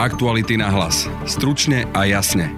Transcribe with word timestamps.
Aktuality 0.00 0.56
na 0.56 0.72
hlas. 0.72 1.04
Stručne 1.28 1.84
a 1.92 2.08
jasne. 2.08 2.48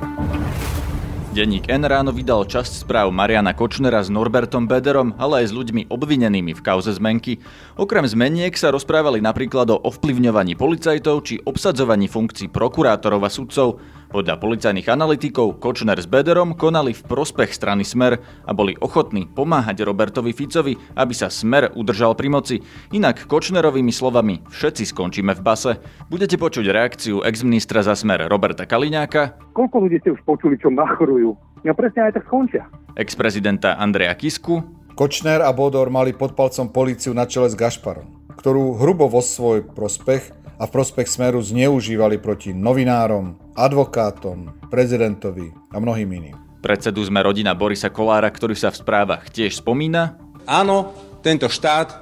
Denník 1.35 1.67
N 1.67 1.83
ráno 1.83 2.15
vydal 2.15 2.47
časť 2.47 2.87
správ 2.87 3.11
Mariana 3.11 3.51
Kočnera 3.51 3.99
s 3.99 4.07
Norbertom 4.15 4.71
Bederom, 4.71 5.11
ale 5.19 5.43
aj 5.43 5.51
s 5.51 5.57
ľuďmi 5.59 5.91
obvinenými 5.91 6.55
v 6.55 6.63
kauze 6.63 6.95
zmenky. 6.95 7.43
Okrem 7.75 8.07
zmeniek 8.07 8.55
sa 8.55 8.71
rozprávali 8.71 9.19
napríklad 9.19 9.75
o 9.75 9.83
ovplyvňovaní 9.83 10.55
policajtov 10.55 11.27
či 11.27 11.43
obsadzovaní 11.43 12.07
funkcií 12.07 12.47
prokurátorov 12.47 13.27
a 13.27 13.31
sudcov. 13.35 13.83
Podľa 14.13 14.37
policajných 14.37 14.93
analytikov 14.93 15.57
Kočner 15.57 15.97
s 15.97 16.05
Bederom 16.05 16.53
konali 16.53 16.93
v 16.93 17.01
prospech 17.01 17.49
strany 17.49 17.81
Smer 17.81 18.21
a 18.45 18.53
boli 18.53 18.77
ochotní 18.77 19.25
pomáhať 19.25 19.89
Robertovi 19.89 20.37
Ficovi, 20.37 20.77
aby 21.01 21.17
sa 21.17 21.33
Smer 21.33 21.73
udržal 21.73 22.13
pri 22.13 22.29
moci. 22.29 22.57
Inak 22.93 23.25
Kočnerovými 23.25 23.89
slovami 23.89 24.45
všetci 24.53 24.85
skončíme 24.93 25.33
v 25.33 25.41
base. 25.41 25.81
Budete 26.13 26.37
počuť 26.37 26.69
reakciu 26.69 27.25
exministra 27.25 27.81
za 27.81 27.97
Smer 27.97 28.29
Roberta 28.29 28.69
Kaliňáka. 28.69 29.57
Koľko 29.57 29.89
ľudí 29.89 29.97
ste 30.05 30.13
už 30.13 30.21
počuli, 30.29 30.61
čo 30.61 30.69
machrujú? 30.69 31.33
Ja 31.65 31.73
presne 31.73 32.13
aj 32.13 32.21
tak 32.21 32.29
skončia. 32.29 32.69
Ex-prezidenta 33.01 33.81
Andreja 33.81 34.13
Kisku. 34.13 34.61
Kočner 34.93 35.41
a 35.41 35.57
Bodor 35.57 35.89
mali 35.89 36.13
pod 36.13 36.37
palcom 36.37 36.69
políciu 36.69 37.17
na 37.17 37.25
čele 37.25 37.49
s 37.49 37.57
Gašparom, 37.57 38.29
ktorú 38.37 38.77
hrubo 38.77 39.09
vo 39.09 39.25
svoj 39.25 39.65
prospech 39.73 40.42
a 40.63 40.71
v 40.71 40.75
prospech 40.79 41.11
Smeru 41.11 41.43
zneužívali 41.43 42.23
proti 42.23 42.55
novinárom, 42.55 43.35
advokátom, 43.59 44.71
prezidentovi 44.71 45.51
a 45.75 45.83
mnohým 45.83 46.07
iným. 46.07 46.37
Predsedu 46.63 47.03
sme 47.03 47.19
rodina 47.19 47.59
Borisa 47.59 47.91
Kolára, 47.91 48.31
ktorý 48.31 48.55
sa 48.55 48.71
v 48.71 48.79
správach 48.79 49.27
tiež 49.35 49.59
spomína. 49.59 50.15
Áno, 50.47 50.95
tento 51.19 51.51
štát 51.51 51.99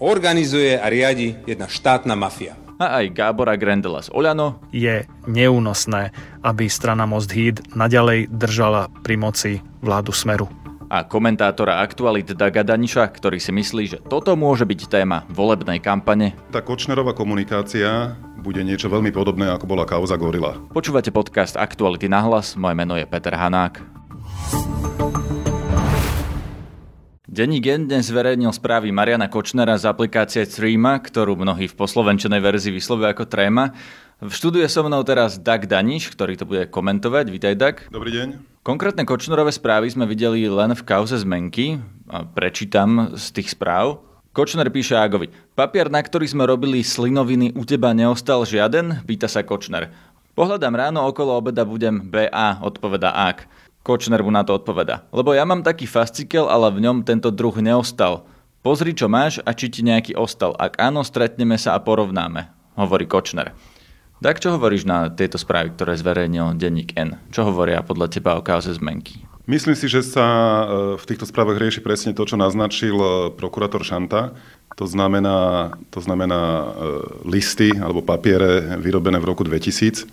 organizuje 0.00 0.80
a 0.80 0.88
riadi 0.88 1.36
jedna 1.44 1.68
štátna 1.68 2.16
mafia. 2.16 2.56
A 2.80 3.04
aj 3.04 3.12
Gábora 3.12 3.60
Grendela 3.60 4.00
z 4.00 4.08
Oľano. 4.16 4.56
Je 4.72 5.04
neúnosné, 5.28 6.16
aby 6.40 6.72
strana 6.72 7.04
Most 7.04 7.28
Híd 7.28 7.60
naďalej 7.76 8.32
držala 8.32 8.88
pri 9.04 9.20
moci 9.20 9.52
vládu 9.84 10.16
Smeru 10.16 10.48
a 10.90 11.06
komentátora 11.06 11.78
aktualit 11.86 12.34
Daga 12.34 12.66
Daniša, 12.66 13.06
ktorý 13.14 13.38
si 13.38 13.54
myslí, 13.54 13.84
že 13.86 13.98
toto 14.02 14.34
môže 14.34 14.66
byť 14.66 14.90
téma 14.90 15.22
volebnej 15.30 15.78
kampane. 15.78 16.34
Tá 16.50 16.58
Kočnerová 16.58 17.14
komunikácia 17.14 18.18
bude 18.42 18.66
niečo 18.66 18.90
veľmi 18.90 19.14
podobné, 19.14 19.46
ako 19.54 19.70
bola 19.70 19.86
kauza 19.86 20.18
Gorila. 20.18 20.58
Počúvate 20.74 21.14
podcast 21.14 21.54
Aktuality 21.54 22.10
na 22.10 22.26
hlas, 22.26 22.58
moje 22.58 22.74
meno 22.74 22.98
je 22.98 23.06
Peter 23.06 23.38
Hanák. 23.38 23.78
Denní 27.30 27.62
gen 27.62 27.86
dnes 27.86 28.10
zverejnil 28.10 28.50
správy 28.50 28.90
Mariana 28.90 29.30
Kočnera 29.30 29.78
z 29.78 29.86
aplikácie 29.86 30.42
Streama, 30.42 30.98
ktorú 30.98 31.38
mnohí 31.38 31.70
v 31.70 31.78
poslovenčenej 31.78 32.42
verzii 32.42 32.74
vyslovujú 32.74 33.06
ako 33.06 33.30
Tréma. 33.30 33.70
V 34.18 34.34
štúdiu 34.34 34.66
so 34.66 34.82
mnou 34.82 35.06
teraz 35.06 35.38
Dag 35.38 35.70
Daniš, 35.70 36.10
ktorý 36.10 36.34
to 36.34 36.42
bude 36.42 36.66
komentovať. 36.74 37.30
Vítaj, 37.30 37.54
Dag. 37.54 37.76
Dobrý 37.94 38.10
deň. 38.10 38.49
Konkrétne 38.60 39.08
Kočnerové 39.08 39.56
správy 39.56 39.88
sme 39.88 40.04
videli 40.04 40.44
len 40.44 40.76
v 40.76 40.84
kauze 40.84 41.16
zmenky. 41.16 41.80
Prečítam 42.36 43.16
z 43.16 43.32
tých 43.32 43.56
správ. 43.56 44.04
Kočner 44.36 44.68
píše 44.68 45.00
Ágovi. 45.00 45.32
Papier, 45.56 45.88
na 45.88 46.04
ktorý 46.04 46.28
sme 46.28 46.44
robili 46.44 46.84
slinoviny, 46.84 47.56
u 47.56 47.64
teba 47.64 47.96
neostal 47.96 48.44
žiaden? 48.44 49.00
Pýta 49.08 49.32
sa 49.32 49.40
Kočner. 49.40 49.88
Pohľadám 50.36 50.76
ráno 50.76 51.08
okolo 51.08 51.40
obeda 51.40 51.64
budem 51.64 52.04
BA, 52.04 52.60
odpoveda 52.60 53.32
Ák. 53.32 53.48
Kočner 53.80 54.20
mu 54.20 54.28
na 54.28 54.44
to 54.44 54.60
odpoveda. 54.60 55.08
Lebo 55.08 55.32
ja 55.32 55.48
mám 55.48 55.64
taký 55.64 55.88
fascikel, 55.88 56.44
ale 56.44 56.68
v 56.68 56.84
ňom 56.84 57.00
tento 57.00 57.32
druh 57.32 57.56
neostal. 57.64 58.28
Pozri, 58.60 58.92
čo 58.92 59.08
máš 59.08 59.40
a 59.40 59.56
či 59.56 59.72
ti 59.72 59.80
nejaký 59.80 60.20
ostal. 60.20 60.52
Ak 60.60 60.76
áno, 60.76 61.00
stretneme 61.00 61.56
sa 61.56 61.72
a 61.72 61.80
porovnáme, 61.80 62.52
hovorí 62.76 63.08
Kočner. 63.08 63.56
Tak 64.20 64.36
čo 64.36 64.52
hovoríš 64.52 64.84
na 64.84 65.08
tieto 65.08 65.40
správy, 65.40 65.72
ktoré 65.72 65.96
zverejnil 65.96 66.52
denník 66.60 66.92
N? 66.92 67.16
Čo 67.32 67.48
hovoria 67.48 67.80
podľa 67.80 68.12
teba 68.12 68.36
o 68.36 68.44
kauze 68.44 68.68
zmenky? 68.76 69.24
Myslím 69.48 69.72
si, 69.72 69.88
že 69.88 70.04
sa 70.04 70.22
e, 70.22 70.64
v 71.00 71.04
týchto 71.08 71.24
správach 71.24 71.56
rieši 71.56 71.80
presne 71.80 72.12
to, 72.12 72.28
čo 72.28 72.36
naznačil 72.36 72.94
e, 73.00 73.08
prokurátor 73.32 73.80
Šanta. 73.80 74.36
To 74.76 74.84
znamená, 74.84 75.72
to 75.88 76.04
znamená 76.04 76.36
e, 76.36 76.64
listy 77.32 77.72
alebo 77.72 78.04
papiere 78.04 78.76
vyrobené 78.76 79.16
v 79.16 79.28
roku 79.32 79.40
2000, 79.40 80.04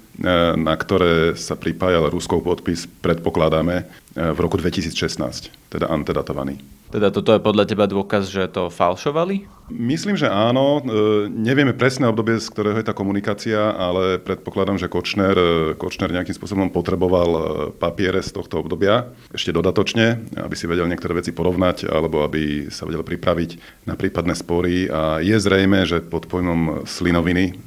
na 0.56 0.74
ktoré 0.80 1.36
sa 1.36 1.60
pripájal 1.60 2.08
Ruskov 2.10 2.42
podpis, 2.42 2.90
predpokladáme, 3.04 3.86
v 4.18 4.40
roku 4.42 4.58
2016, 4.58 5.54
teda 5.70 5.86
antedatovaný. 5.94 6.58
Teda 6.88 7.12
toto 7.12 7.36
je 7.36 7.44
podľa 7.44 7.68
teba 7.68 7.84
dôkaz, 7.84 8.32
že 8.32 8.48
to 8.48 8.72
falšovali? 8.72 9.58
Myslím, 9.68 10.16
že 10.16 10.32
áno. 10.32 10.80
E, 10.80 11.28
nevieme 11.28 11.76
presné 11.76 12.08
obdobie, 12.08 12.40
z 12.40 12.48
ktorého 12.48 12.80
je 12.80 12.88
tá 12.88 12.96
komunikácia, 12.96 13.60
ale 13.76 14.16
predpokladám, 14.24 14.80
že 14.80 14.88
Kočner, 14.88 15.36
e, 15.36 15.52
Kočner 15.76 16.16
nejakým 16.16 16.32
spôsobom 16.32 16.72
potreboval 16.72 17.30
e, 17.36 17.42
papiere 17.76 18.24
z 18.24 18.32
tohto 18.32 18.64
obdobia 18.64 19.12
ešte 19.36 19.52
dodatočne, 19.52 20.40
aby 20.40 20.56
si 20.56 20.72
vedel 20.72 20.88
niektoré 20.88 21.20
veci 21.20 21.36
porovnať 21.36 21.92
alebo 21.92 22.24
aby 22.24 22.72
sa 22.72 22.88
vedel 22.88 23.04
pripraviť 23.04 23.84
na 23.84 24.00
prípadné 24.00 24.32
spory. 24.40 24.88
A 24.88 25.20
je 25.20 25.36
zrejme, 25.36 25.84
že 25.84 26.00
pod 26.00 26.32
pojmom 26.32 26.88
slinoviny 26.88 27.60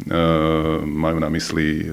majú 0.85 1.19
na 1.21 1.29
mysli 1.33 1.85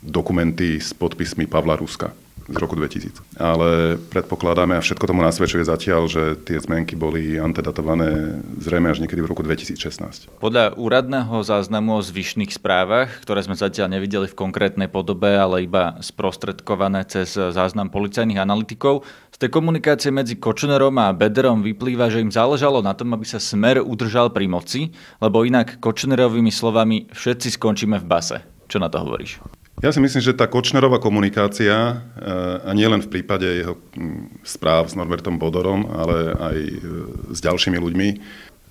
dokumenty 0.00 0.80
s 0.80 0.96
podpismi 0.96 1.44
Pavla 1.44 1.76
Ruska 1.76 2.27
z 2.48 2.56
roku 2.56 2.74
2000. 2.74 3.20
Ale 3.36 4.00
predpokladáme, 4.08 4.74
a 4.74 4.82
všetko 4.82 5.04
tomu 5.04 5.20
nasvedčuje 5.20 5.68
zatiaľ, 5.68 6.08
že 6.08 6.34
tie 6.40 6.56
zmenky 6.56 6.96
boli 6.96 7.36
antedatované 7.36 8.40
zrejme 8.56 8.88
až 8.88 9.04
niekedy 9.04 9.20
v 9.20 9.28
roku 9.28 9.44
2016. 9.44 10.40
Podľa 10.40 10.74
úradného 10.80 11.44
záznamu 11.44 12.00
o 12.00 12.02
zvyšných 12.02 12.50
správach, 12.56 13.20
ktoré 13.20 13.44
sme 13.44 13.54
zatiaľ 13.54 13.92
nevideli 13.92 14.26
v 14.26 14.38
konkrétnej 14.38 14.88
podobe, 14.88 15.28
ale 15.28 15.68
iba 15.68 16.00
sprostredkované 16.00 17.04
cez 17.04 17.36
záznam 17.36 17.92
policajných 17.92 18.40
analytikov, 18.40 19.04
z 19.38 19.46
tej 19.46 19.54
komunikácie 19.54 20.10
medzi 20.10 20.34
Kočnerom 20.34 20.98
a 20.98 21.14
Bederom 21.14 21.62
vyplýva, 21.62 22.10
že 22.10 22.24
im 22.24 22.32
záležalo 22.32 22.82
na 22.82 22.90
tom, 22.96 23.14
aby 23.14 23.22
sa 23.22 23.38
smer 23.38 23.78
udržal 23.78 24.34
pri 24.34 24.50
moci, 24.50 24.90
lebo 25.22 25.46
inak 25.46 25.78
Kočnerovými 25.78 26.50
slovami 26.50 27.06
všetci 27.14 27.54
skončíme 27.54 28.02
v 28.02 28.08
base. 28.08 28.42
Čo 28.66 28.82
na 28.82 28.90
to 28.90 28.98
hovoríš? 28.98 29.38
Ja 29.78 29.94
si 29.94 30.02
myslím, 30.02 30.18
že 30.18 30.34
tá 30.34 30.50
Kočnerová 30.50 30.98
komunikácia, 30.98 31.70
e, 31.70 31.94
a 32.66 32.74
nie 32.74 32.90
len 32.90 32.98
v 32.98 33.14
prípade 33.14 33.46
jeho 33.46 33.78
správ 34.42 34.90
s 34.90 34.98
Norbertom 34.98 35.38
Bodorom, 35.38 35.86
ale 35.94 36.34
aj 36.34 36.56
e, 36.58 36.74
s 37.30 37.38
ďalšími 37.38 37.78
ľuďmi, 37.78 38.08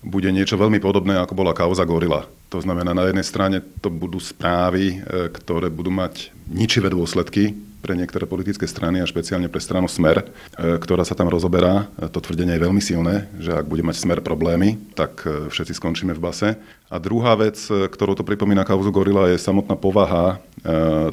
bude 0.03 0.27
niečo 0.35 0.59
veľmi 0.59 0.83
podobné, 0.83 1.15
ako 1.15 1.31
bola 1.31 1.55
kauza 1.55 1.87
Gorila. 1.87 2.27
To 2.51 2.59
znamená, 2.59 2.91
na 2.91 3.07
jednej 3.07 3.23
strane 3.23 3.63
to 3.79 3.87
budú 3.87 4.19
správy, 4.19 4.99
e, 4.99 5.31
ktoré 5.31 5.71
budú 5.71 5.95
mať 5.95 6.35
ničivé 6.51 6.91
dôsledky 6.91 7.55
pre 7.79 7.95
niektoré 7.95 8.27
politické 8.27 8.67
strany 8.67 8.99
a 8.99 9.07
špeciálne 9.07 9.47
pre 9.47 9.63
stranu 9.63 9.87
Smer, 9.87 10.25
ktorá 10.57 11.05
sa 11.05 11.13
tam 11.13 11.29
rozoberá. 11.29 11.87
To 11.95 12.19
tvrdenie 12.19 12.57
je 12.57 12.65
veľmi 12.67 12.81
silné, 12.81 13.29
že 13.37 13.53
ak 13.53 13.69
bude 13.69 13.85
mať 13.85 14.01
Smer 14.01 14.19
problémy, 14.19 14.81
tak 14.97 15.21
všetci 15.23 15.77
skončíme 15.77 16.11
v 16.17 16.19
base. 16.19 16.49
A 16.89 16.97
druhá 16.97 17.37
vec, 17.37 17.55
ktorú 17.69 18.17
to 18.17 18.25
pripomína 18.25 18.65
kauzu 18.65 18.89
Gorila, 18.89 19.29
je 19.29 19.37
samotná 19.39 19.77
povaha 19.77 20.41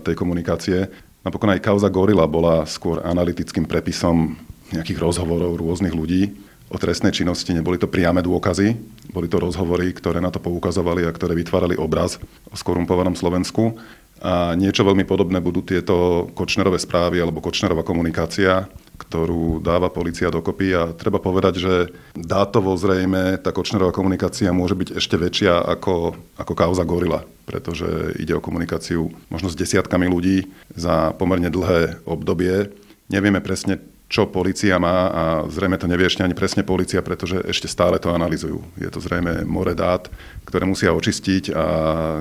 tej 0.02 0.14
komunikácie. 0.18 0.90
Napokon 1.22 1.54
aj 1.54 1.64
kauza 1.64 1.88
Gorila 1.88 2.26
bola 2.28 2.66
skôr 2.68 3.00
analytickým 3.00 3.64
prepisom 3.64 4.36
nejakých 4.74 4.98
rozhovorov 5.00 5.56
rôznych 5.56 5.94
ľudí 5.94 6.34
o 6.68 6.76
trestnej 6.76 7.14
činnosti. 7.14 7.54
Neboli 7.54 7.78
to 7.78 7.88
priame 7.88 8.20
dôkazy, 8.20 8.74
boli 9.14 9.30
to 9.30 9.38
rozhovory, 9.38 9.94
ktoré 9.94 10.18
na 10.18 10.34
to 10.34 10.42
poukazovali 10.42 11.06
a 11.06 11.14
ktoré 11.14 11.38
vytvárali 11.38 11.78
obraz 11.78 12.18
o 12.50 12.56
skorumpovanom 12.58 13.14
Slovensku. 13.14 13.78
A 14.24 14.56
niečo 14.56 14.82
veľmi 14.82 15.04
podobné 15.04 15.38
budú 15.38 15.60
tieto 15.60 16.26
Kočnerové 16.32 16.80
správy 16.80 17.20
alebo 17.20 17.44
Kočnerová 17.44 17.84
komunikácia, 17.84 18.66
ktorú 18.94 19.58
dáva 19.58 19.90
policia 19.90 20.30
dokopy 20.30 20.70
a 20.74 20.94
treba 20.94 21.18
povedať, 21.18 21.54
že 21.58 21.74
dátovo 22.14 22.74
zrejme 22.78 23.42
tá 23.42 23.50
Kočnerová 23.50 23.90
komunikácia 23.90 24.54
môže 24.54 24.78
byť 24.78 24.88
ešte 24.98 25.18
väčšia 25.18 25.66
ako, 25.78 26.14
ako 26.38 26.52
kauza 26.54 26.86
Gorila, 26.86 27.26
pretože 27.44 28.14
ide 28.22 28.38
o 28.38 28.44
komunikáciu 28.44 29.10
možno 29.28 29.50
s 29.50 29.58
desiatkami 29.58 30.06
ľudí 30.06 30.46
za 30.74 31.10
pomerne 31.18 31.50
dlhé 31.50 32.06
obdobie. 32.06 32.70
Nevieme 33.10 33.42
presne, 33.42 33.82
čo 34.04 34.30
policia 34.30 34.78
má 34.78 35.10
a 35.10 35.22
zrejme 35.50 35.74
to 35.74 35.90
nevie 35.90 36.06
ešte 36.06 36.22
ani 36.22 36.36
presne 36.36 36.62
policia, 36.62 37.02
pretože 37.02 37.40
ešte 37.50 37.66
stále 37.66 37.98
to 37.98 38.14
analizujú. 38.14 38.62
Je 38.78 38.86
to 38.86 39.02
zrejme 39.02 39.42
more 39.42 39.74
dát, 39.74 40.06
ktoré 40.46 40.68
musia 40.68 40.94
očistiť 40.94 41.50
a 41.50 41.64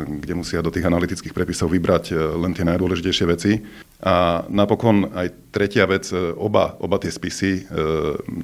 kde 0.01 0.33
musia 0.33 0.63
do 0.65 0.73
tých 0.73 0.89
analytických 0.89 1.35
prepisov 1.35 1.69
vybrať 1.69 2.17
len 2.39 2.55
tie 2.55 2.65
najdôležitejšie 2.65 3.25
veci. 3.29 3.61
A 4.03 4.43
napokon 4.51 5.07
aj 5.15 5.31
tretia 5.55 5.87
vec, 5.87 6.11
e, 6.11 6.35
oba, 6.35 6.75
oba 6.83 6.99
tie 6.99 7.07
spisy, 7.07 7.63
e, 7.63 7.81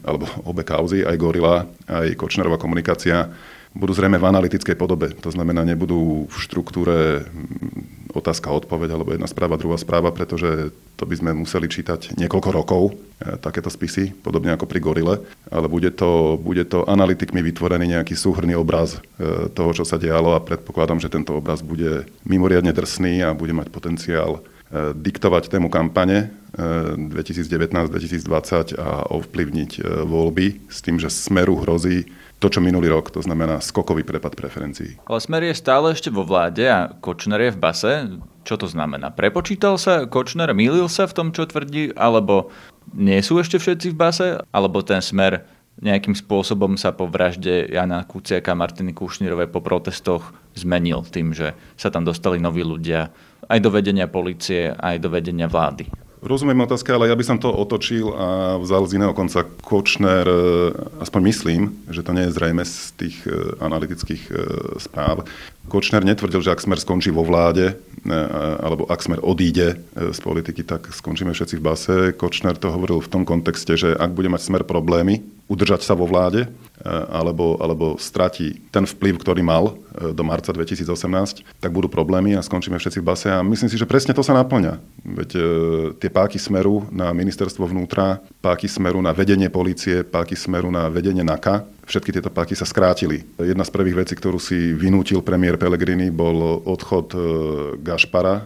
alebo 0.08 0.24
obe 0.48 0.64
kauzy, 0.64 1.04
aj 1.04 1.20
Gorila, 1.20 1.68
aj 1.84 2.16
Kočnerová 2.16 2.56
komunikácia, 2.56 3.28
budú 3.76 3.92
zrejme 3.92 4.16
v 4.16 4.30
analytickej 4.32 4.80
podobe. 4.80 5.12
To 5.20 5.30
znamená, 5.30 5.68
nebudú 5.68 6.32
v 6.32 6.36
štruktúre 6.40 7.28
otázka, 8.16 8.56
odpoveď, 8.56 8.96
alebo 8.96 9.12
jedna 9.12 9.28
správa, 9.28 9.60
druhá 9.60 9.76
správa, 9.76 10.16
pretože 10.16 10.72
to 10.96 11.04
by 11.04 11.16
sme 11.20 11.36
museli 11.36 11.68
čítať 11.68 12.16
niekoľko 12.16 12.50
rokov, 12.56 12.96
e, 13.20 13.36
takéto 13.44 13.68
spisy, 13.68 14.16
podobne 14.16 14.56
ako 14.56 14.64
pri 14.64 14.80
Gorile, 14.80 15.20
ale 15.52 15.68
bude 15.68 15.92
to, 15.92 16.40
bude 16.40 16.72
to 16.72 16.88
analytikmi 16.88 17.44
vytvorený 17.44 18.00
nejaký 18.00 18.16
súhrný 18.16 18.56
obraz 18.56 19.04
toho, 19.52 19.76
čo 19.76 19.84
sa 19.84 20.00
dialo 20.00 20.40
a 20.40 20.40
predpokladám, 20.40 21.04
že 21.04 21.12
tento 21.12 21.36
obraz 21.36 21.60
bude 21.60 22.08
mimoriadne 22.24 22.72
drsný 22.72 23.28
a 23.28 23.36
bude 23.36 23.52
mať 23.52 23.68
potenciál 23.68 24.40
diktovať 24.74 25.50
tému 25.50 25.70
kampane 25.74 26.30
2019-2020 26.54 28.78
a 28.78 29.10
ovplyvniť 29.10 29.72
voľby 30.06 30.70
s 30.70 30.82
tým, 30.82 31.00
že 31.02 31.10
Smeru 31.10 31.56
hrozí 31.62 32.06
to, 32.40 32.48
čo 32.48 32.64
minulý 32.64 32.88
rok, 32.88 33.12
to 33.12 33.20
znamená 33.20 33.60
skokový 33.60 34.08
prepad 34.08 34.32
preferencií. 34.32 34.96
Ale 35.04 35.20
Smer 35.20 35.44
je 35.44 35.60
stále 35.60 35.92
ešte 35.92 36.08
vo 36.08 36.24
vláde 36.24 36.72
a 36.72 36.88
Kočner 37.04 37.50
je 37.50 37.52
v 37.52 37.60
base. 37.60 38.08
Čo 38.48 38.56
to 38.56 38.68
znamená? 38.72 39.12
Prepočítal 39.12 39.76
sa 39.76 40.08
Kočner, 40.08 40.48
mýlil 40.56 40.88
sa 40.88 41.04
v 41.04 41.16
tom, 41.20 41.28
čo 41.36 41.44
tvrdí, 41.44 41.92
alebo 42.00 42.48
nie 42.96 43.20
sú 43.20 43.44
ešte 43.44 43.60
všetci 43.60 43.92
v 43.92 44.00
base, 44.00 44.40
alebo 44.56 44.80
ten 44.80 45.04
Smer 45.04 45.44
nejakým 45.80 46.16
spôsobom 46.16 46.80
sa 46.80 46.96
po 46.96 47.08
vražde 47.08 47.68
Jana 47.72 48.04
Kuciaka 48.08 48.52
a 48.52 48.60
Martiny 48.60 48.96
Kušnírovej 48.96 49.52
po 49.52 49.60
protestoch 49.60 50.32
zmenil 50.60 51.08
tým, 51.08 51.32
že 51.32 51.56
sa 51.80 51.88
tam 51.88 52.04
dostali 52.04 52.38
noví 52.38 52.62
ľudia 52.62 53.08
aj 53.48 53.60
do 53.64 53.72
vedenia 53.72 54.12
policie, 54.12 54.76
aj 54.76 55.00
do 55.00 55.10
vedenia 55.10 55.48
vlády. 55.48 55.88
Rozumiem 56.20 56.68
otázka, 56.68 57.00
ale 57.00 57.08
ja 57.08 57.16
by 57.16 57.24
som 57.24 57.40
to 57.40 57.48
otočil 57.48 58.12
a 58.12 58.60
vzal 58.60 58.84
z 58.92 59.00
iného 59.00 59.16
konca. 59.16 59.48
Kočner, 59.64 60.28
e, 60.28 60.76
aspoň 61.00 61.22
myslím, 61.32 61.62
že 61.88 62.04
to 62.04 62.12
nie 62.12 62.28
je 62.28 62.36
zrejme 62.36 62.60
z 62.68 62.76
tých 63.00 63.24
e, 63.24 63.56
analytických 63.64 64.24
e, 64.28 64.32
správ. 64.84 65.24
Kočner 65.72 66.04
netvrdil, 66.04 66.44
že 66.44 66.52
ak 66.52 66.60
Smer 66.60 66.76
skončí 66.76 67.08
vo 67.08 67.24
vláde, 67.24 67.80
alebo 68.60 68.90
ak 68.90 69.06
Smer 69.06 69.22
odíde 69.22 69.80
z 69.94 70.20
politiky, 70.20 70.66
tak 70.66 70.92
skončíme 70.92 71.32
všetci 71.32 71.56
v 71.56 71.64
base. 71.64 71.96
Kočner 72.18 72.58
to 72.58 72.74
hovoril 72.74 73.00
v 73.00 73.12
tom 73.12 73.24
kontexte, 73.24 73.78
že 73.78 73.94
ak 73.94 74.12
bude 74.12 74.34
mať 74.34 74.44
Smer 74.44 74.64
problémy, 74.66 75.24
udržať 75.50 75.82
sa 75.82 75.98
vo 75.98 76.06
vláde, 76.06 76.46
alebo, 76.86 77.60
alebo 77.60 78.00
stratí 78.00 78.64
ten 78.72 78.88
vplyv, 78.88 79.20
ktorý 79.20 79.44
mal 79.44 79.76
do 80.16 80.24
marca 80.24 80.56
2018, 80.56 81.44
tak 81.60 81.72
budú 81.76 81.92
problémy 81.92 82.40
a 82.40 82.46
skončíme 82.46 82.80
všetci 82.80 83.04
v 83.04 83.08
base. 83.08 83.28
A 83.28 83.44
myslím 83.44 83.68
si, 83.68 83.76
že 83.76 83.90
presne 83.90 84.16
to 84.16 84.24
sa 84.24 84.32
naplňa. 84.32 84.80
Veď 85.04 85.30
e, 85.36 85.42
tie 86.00 86.08
páky 86.08 86.40
smeru 86.40 86.88
na 86.94 87.12
ministerstvo 87.12 87.68
vnútra, 87.68 88.24
páky 88.40 88.72
smeru 88.72 89.04
na 89.04 89.12
vedenie 89.12 89.52
policie, 89.52 90.08
páky 90.08 90.40
smeru 90.40 90.72
na 90.72 90.88
vedenie 90.88 91.26
NAKA, 91.26 91.68
všetky 91.84 92.16
tieto 92.16 92.32
páky 92.32 92.56
sa 92.56 92.64
skrátili. 92.64 93.28
Jedna 93.36 93.68
z 93.68 93.74
prvých 93.76 94.08
vecí, 94.08 94.14
ktorú 94.16 94.40
si 94.40 94.72
vynútil 94.72 95.20
premiér 95.20 95.60
Pellegrini, 95.60 96.08
bol 96.14 96.64
odchod 96.64 97.08
e, 97.12 97.20
Gašpara 97.84 98.36
e, 98.40 98.44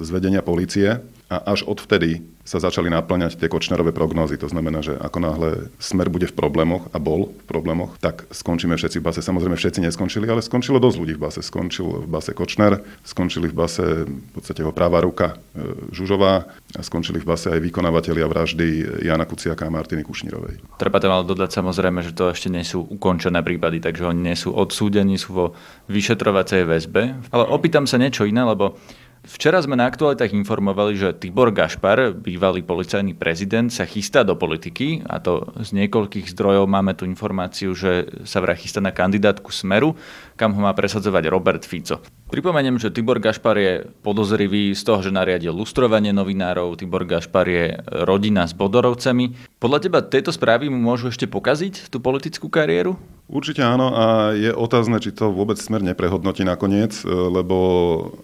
z 0.00 0.08
vedenia 0.08 0.40
policie 0.40 1.17
a 1.28 1.36
až 1.52 1.68
odvtedy 1.68 2.24
sa 2.48 2.56
začali 2.56 2.88
naplňať 2.88 3.36
tie 3.36 3.52
kočnerové 3.52 3.92
prognózy. 3.92 4.40
To 4.40 4.48
znamená, 4.48 4.80
že 4.80 4.96
ako 4.96 5.18
náhle 5.20 5.50
smer 5.76 6.08
bude 6.08 6.24
v 6.24 6.32
problémoch 6.32 6.88
a 6.88 6.96
bol 6.96 7.28
v 7.28 7.44
problémoch, 7.44 8.00
tak 8.00 8.24
skončíme 8.32 8.72
všetci 8.72 8.96
v 8.96 9.04
base. 9.04 9.20
Samozrejme 9.20 9.52
všetci 9.52 9.84
neskončili, 9.84 10.24
ale 10.24 10.40
skončilo 10.40 10.80
dosť 10.80 10.96
ľudí 10.96 11.14
v 11.20 11.22
base. 11.28 11.44
Skončil 11.44 11.84
v 11.84 12.08
base 12.08 12.32
Kočner, 12.32 12.80
skončili 13.04 13.52
v 13.52 13.56
base 13.60 13.84
v 14.08 14.30
podstate 14.32 14.64
jeho 14.64 14.72
práva 14.72 15.04
ruka 15.04 15.36
e, 15.52 15.92
Žužová 15.92 16.48
a 16.48 16.80
skončili 16.80 17.20
v 17.20 17.28
base 17.28 17.52
aj 17.52 17.60
vykonávateľia 17.60 18.24
vraždy 18.24 18.66
Jana 19.04 19.28
Kuciaka 19.28 19.68
a 19.68 19.74
Martiny 19.74 20.00
Kušnírovej. 20.00 20.80
Treba 20.80 21.04
tam 21.04 21.12
ale 21.12 21.28
dodať 21.28 21.52
samozrejme, 21.52 22.00
že 22.00 22.16
to 22.16 22.32
ešte 22.32 22.48
nie 22.48 22.64
sú 22.64 22.80
ukončené 22.80 23.44
prípady, 23.44 23.84
takže 23.84 24.08
oni 24.08 24.32
nie 24.32 24.36
sú 24.40 24.56
odsúdení, 24.56 25.20
sú 25.20 25.36
vo 25.36 25.46
vyšetrovacej 25.92 26.64
väzbe. 26.64 27.28
Ale 27.28 27.44
opýtam 27.44 27.84
sa 27.84 28.00
niečo 28.00 28.24
iné, 28.24 28.40
lebo 28.40 28.80
Včera 29.26 29.58
sme 29.58 29.74
na 29.74 29.90
aktualitách 29.90 30.30
informovali, 30.30 30.94
že 30.94 31.16
Tibor 31.16 31.50
Gašpar, 31.50 32.14
bývalý 32.14 32.62
policajný 32.62 33.18
prezident, 33.18 33.66
sa 33.66 33.82
chystá 33.82 34.22
do 34.22 34.38
politiky 34.38 35.02
a 35.06 35.18
to 35.18 35.42
z 35.58 35.74
niekoľkých 35.74 36.30
zdrojov 36.30 36.70
máme 36.70 36.94
tu 36.94 37.02
informáciu, 37.02 37.74
že 37.74 38.06
sa 38.22 38.38
vraj 38.38 38.58
chystá 38.58 38.78
na 38.78 38.94
kandidátku 38.94 39.50
Smeru, 39.50 39.98
kam 40.38 40.54
ho 40.54 40.60
má 40.62 40.70
presadzovať 40.70 41.24
Robert 41.28 41.66
Fico. 41.66 41.98
Pripomeniem, 42.28 42.76
že 42.76 42.92
Tibor 42.92 43.24
Gašpar 43.24 43.56
je 43.56 43.88
podozrivý 44.04 44.76
z 44.76 44.84
toho, 44.84 45.00
že 45.00 45.08
nariadil 45.08 45.48
lustrovanie 45.48 46.12
novinárov. 46.12 46.76
Tibor 46.76 47.08
Gašpar 47.08 47.48
je 47.48 47.80
rodina 48.04 48.44
s 48.44 48.52
Bodorovcami. 48.52 49.32
Podľa 49.56 49.78
teba 49.80 50.04
tieto 50.04 50.28
správy 50.28 50.68
mu 50.68 50.76
môžu 50.76 51.08
ešte 51.08 51.24
pokaziť 51.24 51.88
tú 51.88 52.04
politickú 52.04 52.52
kariéru? 52.52 53.00
Určite 53.32 53.64
áno 53.64 53.96
a 53.96 54.36
je 54.36 54.52
otázne, 54.52 55.00
či 55.00 55.16
to 55.16 55.32
vôbec 55.32 55.56
smer 55.56 55.80
neprehodnotí 55.80 56.44
nakoniec, 56.44 57.00
lebo 57.08 57.56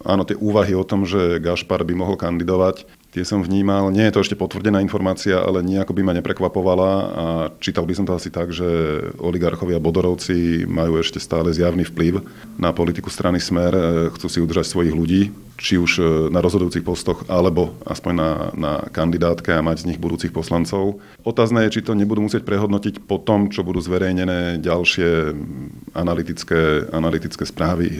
áno, 0.04 0.28
tie 0.28 0.36
úvahy 0.36 0.76
o 0.76 0.84
tom, 0.84 1.08
že 1.08 1.40
Gašpar 1.40 1.80
by 1.84 1.96
mohol 1.96 2.20
kandidovať, 2.20 2.84
tie 3.14 3.22
som 3.22 3.38
vnímal. 3.38 3.94
Nie 3.94 4.11
je 4.11 4.19
to 4.19 4.22
ešte 4.26 4.34
potvrdená 4.34 4.82
informácia, 4.82 5.38
ale 5.38 5.62
nejako 5.62 5.94
by 5.94 6.02
ma 6.02 6.12
neprekvapovala 6.19 6.90
a 6.90 7.25
čítal 7.62 7.87
by 7.87 7.94
som 7.94 8.02
to 8.02 8.19
asi 8.19 8.34
tak, 8.34 8.50
že 8.50 8.66
oligarchovia 9.22 9.78
Bodorovci 9.78 10.66
majú 10.66 10.99
ešte 10.99 11.22
stále 11.22 11.55
zjavný 11.55 11.87
vplyv 11.87 12.26
na 12.58 12.75
politiku 12.75 13.06
strany 13.14 13.38
Smer, 13.38 13.70
e, 13.70 13.82
chcú 14.19 14.26
si 14.26 14.43
udržať 14.43 14.66
svojich 14.66 14.94
ľudí, 14.99 15.22
či 15.55 15.78
už 15.78 15.93
e, 16.02 16.05
na 16.34 16.43
rozhodujúcich 16.43 16.82
postoch, 16.82 17.22
alebo 17.31 17.78
aspoň 17.87 18.12
na, 18.19 18.31
na 18.58 18.72
kandidátke 18.90 19.55
a 19.55 19.62
mať 19.62 19.87
z 19.87 19.94
nich 19.94 20.02
budúcich 20.02 20.34
poslancov. 20.34 20.99
Otázne 21.22 21.62
je, 21.70 21.78
či 21.78 21.87
to 21.87 21.94
nebudú 21.94 22.26
musieť 22.26 22.43
prehodnotiť 22.43 23.06
po 23.06 23.22
tom, 23.22 23.46
čo 23.46 23.62
budú 23.62 23.78
zverejnené 23.78 24.58
ďalšie 24.58 25.38
analytické, 25.94 26.90
analytické 26.90 27.46
správy 27.46 27.87
e, 27.94 27.99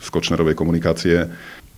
z 0.00 0.08
Kočnerovej 0.08 0.56
komunikácie, 0.56 1.28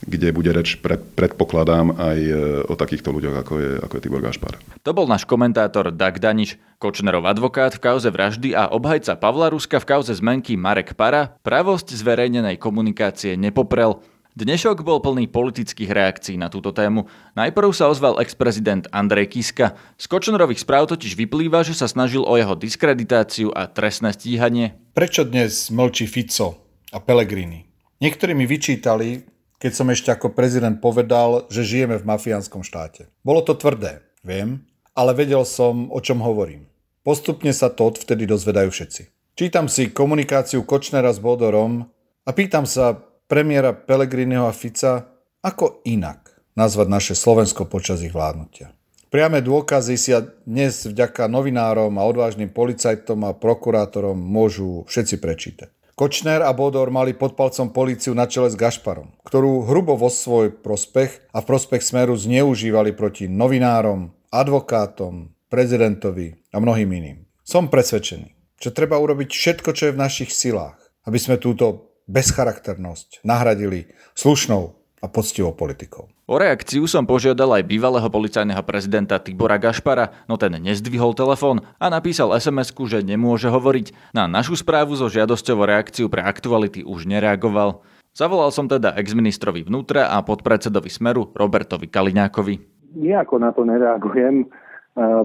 kde 0.05 0.31
bude 0.31 0.51
reč, 0.55 0.79
pred, 0.79 1.03
predpokladám, 1.19 1.97
aj 1.97 2.19
e, 2.19 2.33
o 2.67 2.75
takýchto 2.79 3.11
ľuďoch, 3.11 3.37
ako 3.43 3.55
je, 3.59 3.71
ako 3.83 3.95
je 3.99 4.03
Tibor 4.03 4.23
Gašpar. 4.23 4.55
To 4.87 4.91
bol 4.95 5.11
náš 5.11 5.27
komentátor 5.27 5.91
Dag 5.91 6.23
Danič, 6.23 6.61
Kočnerov 6.79 7.27
advokát 7.27 7.75
v 7.75 7.83
kauze 7.83 8.07
vraždy 8.07 8.55
a 8.55 8.71
obhajca 8.71 9.19
Pavla 9.19 9.51
Ruska 9.51 9.83
v 9.83 9.89
kauze 9.99 10.15
zmenky 10.15 10.55
Marek 10.55 10.95
Para 10.95 11.35
pravosť 11.43 11.91
zverejnenej 11.99 12.61
komunikácie 12.63 13.35
nepoprel. 13.35 13.99
Dnešok 14.39 14.87
bol 14.87 15.03
plný 15.03 15.27
politických 15.27 15.91
reakcií 15.91 16.39
na 16.39 16.47
túto 16.47 16.71
tému. 16.71 17.11
Najprv 17.35 17.75
sa 17.75 17.91
ozval 17.91 18.23
ex-prezident 18.23 18.87
Andrej 18.95 19.35
Kiska. 19.35 19.75
Z 19.99 20.07
Kočnerových 20.07 20.63
správ 20.63 20.87
totiž 20.87 21.19
vyplýva, 21.19 21.67
že 21.67 21.75
sa 21.75 21.91
snažil 21.91 22.23
o 22.23 22.39
jeho 22.39 22.55
diskreditáciu 22.55 23.51
a 23.51 23.67
trestné 23.67 24.15
stíhanie. 24.15 24.79
Prečo 24.95 25.27
dnes 25.27 25.75
mlčí 25.75 26.07
Fico 26.07 26.55
a 26.95 27.03
Pellegrini? 27.03 27.67
Niektorí 27.99 28.31
mi 28.31 28.47
vyčítali, 28.47 29.27
keď 29.59 29.73
som 29.75 29.91
ešte 29.91 30.15
ako 30.15 30.35
prezident 30.35 30.79
povedal, 30.79 31.51
že 31.51 31.67
žijeme 31.67 31.99
v 31.99 32.07
mafiánskom 32.07 32.63
štáte. 32.63 33.11
Bolo 33.27 33.43
to 33.43 33.59
tvrdé, 33.59 34.07
viem, 34.23 34.63
ale 34.95 35.15
vedel 35.15 35.43
som, 35.43 35.91
o 35.91 35.99
čom 35.99 36.23
hovorím. 36.23 36.71
Postupne 37.03 37.51
sa 37.51 37.71
to 37.71 37.91
odvtedy 37.91 38.27
dozvedajú 38.27 38.71
všetci. 38.71 39.03
Čítam 39.39 39.71
si 39.71 39.95
komunikáciu 39.95 40.67
Kočnera 40.67 41.15
s 41.15 41.23
Bodorom 41.23 41.87
a 42.27 42.31
pýtam 42.35 42.67
sa 42.67 42.99
premiéra 43.31 43.71
Pelegriniho 43.71 44.47
a 44.47 44.55
Fica, 44.55 45.07
ako 45.43 45.83
inak 45.87 46.35
nazvať 46.59 46.87
naše 46.91 47.15
Slovensko 47.15 47.71
počas 47.71 48.03
ich 48.03 48.11
vládnutia. 48.11 48.75
Priame 49.09 49.41
dôkazy 49.41 49.95
si 49.97 50.11
dnes 50.45 50.85
vďaka 50.85 51.31
novinárom 51.31 51.97
a 51.97 52.05
odvážnym 52.05 52.51
policajtom 52.51 53.25
a 53.25 53.33
prokurátorom 53.33 54.19
môžu 54.19 54.85
všetci 54.91 55.17
prečítať. 55.17 55.71
Kočner 55.99 56.47
a 56.47 56.55
Bodor 56.55 56.95
mali 56.95 57.11
pod 57.11 57.35
palcom 57.35 57.75
políciu 57.75 58.15
na 58.15 58.31
čele 58.31 58.47
s 58.47 58.55
Gašparom, 58.55 59.19
ktorú 59.27 59.67
hrubo 59.67 59.99
vo 59.99 60.07
svoj 60.07 60.55
prospech 60.63 61.35
a 61.35 61.43
v 61.43 61.49
prospech 61.51 61.83
Smeru 61.83 62.15
zneužívali 62.15 62.95
proti 62.95 63.27
novinárom, 63.27 64.15
advokátom, 64.31 65.35
prezidentovi 65.51 66.39
a 66.55 66.63
mnohým 66.63 66.87
iným. 66.87 67.27
Som 67.43 67.67
presvedčený, 67.67 68.31
že 68.63 68.71
treba 68.71 68.95
urobiť 68.95 69.27
všetko, 69.27 69.75
čo 69.75 69.91
je 69.91 69.95
v 69.99 70.03
našich 70.07 70.31
silách, 70.31 70.79
aby 71.03 71.19
sme 71.19 71.35
túto 71.35 71.91
bezcharakternosť 72.07 73.27
nahradili 73.27 73.91
slušnou 74.15 74.78
a 74.99 75.07
poctivou 75.07 75.55
politikou. 75.55 76.11
O 76.29 76.37
reakciu 76.37 76.85
som 76.85 77.09
požiadal 77.09 77.57
aj 77.57 77.65
bývalého 77.65 78.05
policajného 78.11 78.61
prezidenta 78.67 79.17
Tibora 79.17 79.57
Gašpara, 79.57 80.27
no 80.29 80.37
ten 80.37 80.53
nezdvihol 80.59 81.17
telefón 81.17 81.65
a 81.81 81.89
napísal 81.89 82.35
sms 82.37 82.75
že 82.75 83.01
nemôže 83.01 83.49
hovoriť. 83.49 84.13
Na 84.13 84.29
našu 84.29 84.59
správu 84.59 84.99
so 84.99 85.09
žiadosťou 85.09 85.57
o 85.63 85.69
reakciu 85.69 86.07
pre 86.13 86.21
aktuality 86.21 86.85
už 86.85 87.09
nereagoval. 87.09 87.81
Zavolal 88.13 88.51
som 88.51 88.67
teda 88.67 88.99
exministrovi 88.99 89.63
vnútra 89.63 90.11
a 90.11 90.19
podpredsedovi 90.27 90.91
Smeru 90.91 91.31
Robertovi 91.33 91.87
Kaliňákovi. 91.87 92.55
Nijako 92.99 93.39
na 93.39 93.55
to 93.55 93.63
nereagujem, 93.63 94.51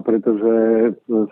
pretože 0.06 0.54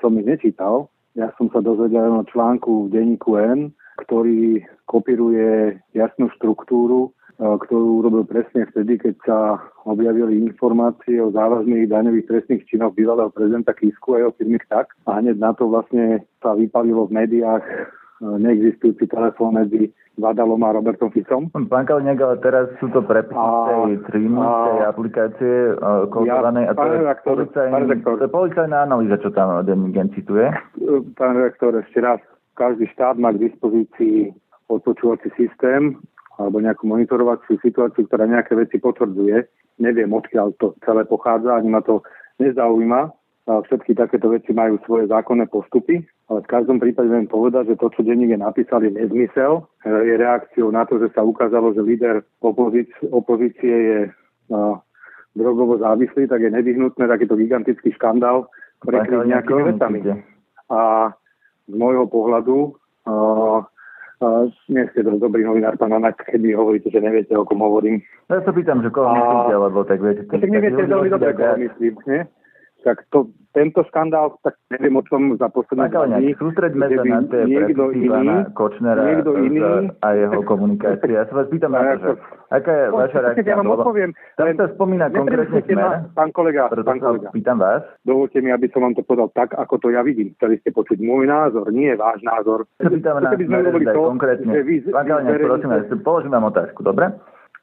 som 0.01 0.17
ich 0.17 0.25
nečítal. 0.25 0.89
Ja 1.13 1.29
som 1.37 1.53
sa 1.53 1.61
dozvedel 1.61 2.07
o 2.07 2.25
článku 2.25 2.89
v 2.89 2.97
denníku 2.97 3.37
N, 3.37 3.75
ktorý 4.01 4.65
kopíruje 4.89 5.77
jasnú 5.93 6.33
štruktúru 6.39 7.13
ktorú 7.41 8.05
urobil 8.05 8.23
presne 8.29 8.69
vtedy, 8.69 9.01
keď 9.01 9.15
sa 9.25 9.39
objavili 9.89 10.45
informácie 10.45 11.17
o 11.17 11.33
závažných 11.33 11.89
daňových 11.89 12.29
trestných 12.29 12.69
činoch 12.69 12.93
bývalého 12.93 13.33
prezidenta 13.33 13.73
Kisku 13.73 14.13
a 14.13 14.21
jeho 14.21 14.31
firmy 14.37 14.61
tak. 14.69 14.93
A 15.09 15.17
hneď 15.17 15.41
na 15.41 15.51
to 15.57 15.65
vlastne 15.65 16.21
sa 16.45 16.53
vypalilo 16.53 17.09
v 17.09 17.17
médiách 17.17 17.65
neexistujúci 18.21 19.09
telefón 19.09 19.57
medzi 19.57 19.89
Vadalom 20.21 20.61
a 20.61 20.75
Robertom 20.77 21.09
Ficom. 21.09 21.49
Pán 21.49 21.87
Kaliňák, 21.89 22.19
ale 22.21 22.35
teraz 22.45 22.69
sú 22.77 22.93
to 22.93 23.01
prepisy 23.01 23.33
tej 23.33 23.97
trímy, 24.11 24.37
tej 24.43 24.81
aplikácie 24.85 25.53
uh, 25.79 26.05
kodovanej 26.11 26.69
ja, 26.69 26.75
a 26.75 26.77
to 26.77 26.85
je, 26.85 27.01
redaktor, 27.73 28.15
to 28.19 28.25
je 28.27 28.31
policajná 28.35 28.85
analýza, 28.85 29.17
čo 29.23 29.33
tam 29.33 29.63
Demigen 29.65 30.13
cituje. 30.13 30.51
Pán 31.17 31.33
redaktor, 31.39 31.79
ešte 31.79 32.03
raz, 32.03 32.19
každý 32.53 32.85
štát 32.93 33.17
má 33.17 33.33
k 33.33 33.49
dispozícii 33.49 34.35
odpočúvací 34.69 35.31
systém 35.39 35.97
alebo 36.41 36.57
nejakú 36.57 36.89
monitorovaciu 36.89 37.61
situáciu, 37.61 38.09
ktorá 38.09 38.25
nejaké 38.25 38.57
veci 38.57 38.81
potvrdzuje. 38.81 39.45
Neviem, 39.77 40.09
odkiaľ 40.09 40.57
to 40.57 40.73
celé 40.81 41.05
pochádza, 41.05 41.53
ani 41.53 41.69
ma 41.69 41.85
to 41.85 42.01
nezaujíma. 42.41 43.13
Všetky 43.45 43.97
takéto 43.97 44.29
veci 44.29 44.53
majú 44.53 44.77
svoje 44.85 45.09
zákonné 45.09 45.49
postupy, 45.49 46.01
ale 46.29 46.39
v 46.45 46.51
každom 46.51 46.77
prípade 46.77 47.09
viem 47.09 47.25
povedať, 47.25 47.73
že 47.73 47.79
to, 47.81 47.89
čo 47.93 48.05
denník 48.05 48.33
je 48.33 48.39
napísal, 48.39 48.85
je 48.85 48.93
nezmysel. 48.93 49.65
Je 49.85 50.13
reakciou 50.17 50.69
na 50.69 50.85
to, 50.85 51.01
že 51.01 51.09
sa 51.13 51.25
ukázalo, 51.25 51.73
že 51.73 51.81
líder 51.81 52.21
opozície, 52.41 52.93
opozície 53.09 53.73
je 53.73 53.99
uh, 54.53 54.77
drogovo 55.33 55.81
závislý, 55.81 56.29
tak 56.29 56.45
je 56.45 56.53
nevyhnutné 56.53 57.09
takýto 57.09 57.33
gigantický 57.33 57.91
škandál 57.97 58.45
prekryť 58.85 59.25
nejakými 59.25 59.63
vecami. 59.73 59.99
A 60.69 61.11
z 61.65 61.73
môjho 61.75 62.05
pohľadu 62.07 62.57
uh, 62.71 62.71
Uh, 63.01 63.65
nie 64.69 64.83
ste 64.93 65.01
dosť 65.01 65.21
dobrý 65.21 65.41
novinár, 65.43 65.77
pán 65.81 65.93
Anač, 65.93 66.17
keď 66.25 66.53
hovoríte, 66.53 66.93
že 66.93 67.01
neviete, 67.01 67.33
o 67.33 67.45
kom 67.45 67.61
hovorím. 67.61 68.05
No 68.29 68.37
ja 68.37 68.41
sa 68.45 68.53
pýtam, 68.53 68.85
že 68.85 68.93
koho 68.93 69.09
myslíte, 69.09 69.53
alebo 69.57 69.79
tak 69.83 69.99
viete. 70.01 70.21
Tak 70.29 70.45
neviete 70.45 70.81
veľmi 70.85 71.09
dobre, 71.09 71.33
koho 71.33 71.55
myslím, 71.57 71.93
nie? 72.05 72.21
Tak 72.81 73.05
to, 73.13 73.29
tento 73.53 73.85
skandál, 73.93 74.41
tak 74.41 74.57
neviem 74.73 74.97
o 74.97 75.05
tom 75.05 75.37
za 75.37 75.53
posledné 75.53 75.93
dva 75.93 76.09
dní. 76.09 76.33
Sústreďme 76.33 76.89
sa 76.89 77.03
na 77.05 77.19
tie 77.29 77.41
niekto 77.45 77.93
iný, 77.93 78.49
Kočnera 78.57 79.05
niekto 79.05 79.37
iný, 79.37 79.61
a 80.01 80.07
jeho 80.17 80.41
komunikácie. 80.41 81.13
Ja 81.13 81.29
sa 81.29 81.45
vás 81.45 81.47
pýtam 81.53 81.77
na 81.77 81.93
to, 81.93 82.01
že 82.01 82.11
aká 82.49 82.71
je 82.73 82.85
vaša 82.89 83.19
reakcia? 83.21 83.53
Ja 83.53 83.61
vám 83.61 83.69
odpoviem. 83.77 84.17
Tam 84.33 84.49
sa 84.57 84.65
spomína 84.73 85.13
konkrétne 85.13 85.61
smer. 85.61 86.09
Pán 86.17 86.33
kolega, 86.33 86.73
pán 86.73 86.97
kolega. 86.97 87.29
Pýtam 87.29 87.61
vás. 87.61 87.85
Dovolte 88.01 88.41
mi, 88.41 88.49
aby 88.49 88.65
som 88.73 88.81
vám 88.81 88.97
to 88.97 89.05
podal 89.05 89.29
tak, 89.37 89.53
ako 89.53 89.77
to 89.77 89.87
ja 89.93 90.01
vidím. 90.01 90.33
Chceli 90.41 90.57
ste 90.65 90.73
počuť 90.73 90.97
môj 91.05 91.29
názor, 91.29 91.69
nie 91.69 91.93
váš 91.93 92.25
názor. 92.25 92.65
Sa 92.81 92.89
pýtam 92.89 93.21
na 93.21 93.29
smer 93.37 93.77
konkrétne. 93.93 94.57
Pán 94.89 95.05
Kaliňák, 95.05 95.37
prosím, 95.37 96.01
položím 96.01 96.33
vám 96.33 96.49
otázku, 96.49 96.81
dobre? 96.81 97.13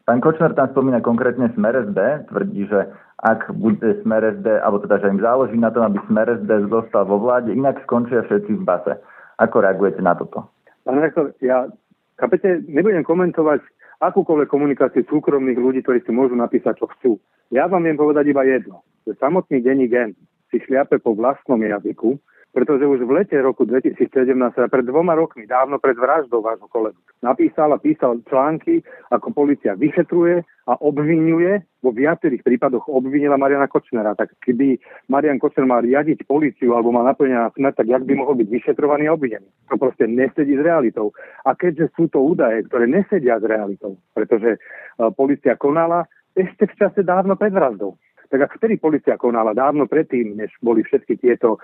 Pán 0.09 0.25
Kočner 0.25 0.57
tam 0.57 0.73
spomína 0.73 1.05
konkrétne 1.05 1.53
Smer 1.53 1.85
SD, 1.85 2.33
tvrdí, 2.33 2.65
že 2.65 2.89
ak 3.19 3.51
bude 3.59 3.99
Smer 4.07 4.23
SD, 4.39 4.47
alebo 4.63 4.79
teda, 4.87 5.03
že 5.03 5.11
im 5.11 5.19
záleží 5.19 5.59
na 5.59 5.75
tom, 5.75 5.83
aby 5.91 5.99
Smer 6.07 6.31
SD 6.39 6.71
zostal 6.71 7.03
vo 7.07 7.19
vláde, 7.19 7.51
inak 7.51 7.83
skončia 7.83 8.23
všetci 8.23 8.63
v 8.63 8.63
base. 8.63 8.95
Ako 9.43 9.63
reagujete 9.63 9.99
na 9.99 10.15
toto? 10.15 10.47
Pán 10.87 11.03
rektor, 11.03 11.35
ja, 11.43 11.67
kapete, 12.15 12.63
nebudem 12.71 13.03
komentovať 13.03 13.63
akúkoľvek 13.99 14.49
komunikáciu 14.51 15.03
súkromných 15.11 15.59
ľudí, 15.59 15.83
ktorí 15.83 16.07
si 16.07 16.15
môžu 16.15 16.39
napísať, 16.39 16.79
čo 16.79 16.87
chcú. 16.99 17.13
Ja 17.51 17.67
vám 17.67 17.87
viem 17.87 17.99
povedať 17.99 18.31
iba 18.31 18.47
jedno, 18.47 18.87
že 19.03 19.19
samotný 19.19 19.59
denní 19.67 19.91
gen 19.91 20.15
si 20.55 20.63
šliape 20.63 21.03
po 21.03 21.19
vlastnom 21.19 21.59
jazyku, 21.59 22.17
pretože 22.53 22.89
už 22.89 23.05
v 23.05 23.23
lete 23.23 23.37
roku 23.39 23.69
2017, 23.69 24.09
teda 24.57 24.69
pred 24.73 24.85
dvoma 24.89 25.15
rokmi, 25.15 25.45
dávno 25.45 25.77
pred 25.79 25.95
vraždou 25.95 26.41
vášho 26.41 26.67
kolegu, 26.69 26.97
napísal 27.21 27.73
a 27.73 27.79
písal 27.79 28.19
články, 28.25 28.81
ako 29.13 29.31
policia 29.31 29.77
vyšetruje 29.77 30.43
a 30.69 30.73
obvinuje, 30.81 31.61
vo 31.79 31.95
viacerých 31.95 32.43
prípadoch 32.43 32.91
obvinila 32.91 33.39
Mariana 33.39 33.71
Kočnera. 33.71 34.19
Tak 34.19 34.43
keby 34.43 34.83
Marian 35.07 35.39
Kočner 35.39 35.63
mal 35.63 35.87
riadiť 35.87 36.27
policiu 36.27 36.75
alebo 36.75 36.91
mal 36.91 37.07
naplnená 37.07 37.49
na 37.49 37.55
smer, 37.55 37.73
tak 37.77 37.87
jak 37.87 38.03
by 38.03 38.19
mohol 38.19 38.35
byť 38.35 38.49
vyšetrovaný 38.51 39.07
a 39.07 39.15
obvinený? 39.15 39.47
To 39.71 39.79
proste 39.79 40.11
nesedí 40.11 40.59
s 40.59 40.63
realitou. 40.67 41.15
A 41.47 41.55
keďže 41.55 41.95
sú 41.95 42.11
to 42.11 42.19
údaje, 42.19 42.67
ktoré 42.67 42.91
nesedia 42.91 43.39
s 43.39 43.45
realitou, 43.47 43.95
pretože 44.11 44.59
uh, 44.59 45.15
policia 45.15 45.55
konala 45.55 46.11
ešte 46.35 46.67
v 46.67 46.77
čase 46.77 47.01
dávno 47.07 47.39
pred 47.39 47.55
vraždou 47.55 47.95
tak 48.29 48.45
ak 48.45 48.61
vtedy 48.61 48.77
policia 48.77 49.17
konala 49.17 49.57
dávno 49.57 49.89
predtým, 49.89 50.37
než 50.37 50.53
boli 50.61 50.85
všetky 50.85 51.17
tieto, 51.17 51.57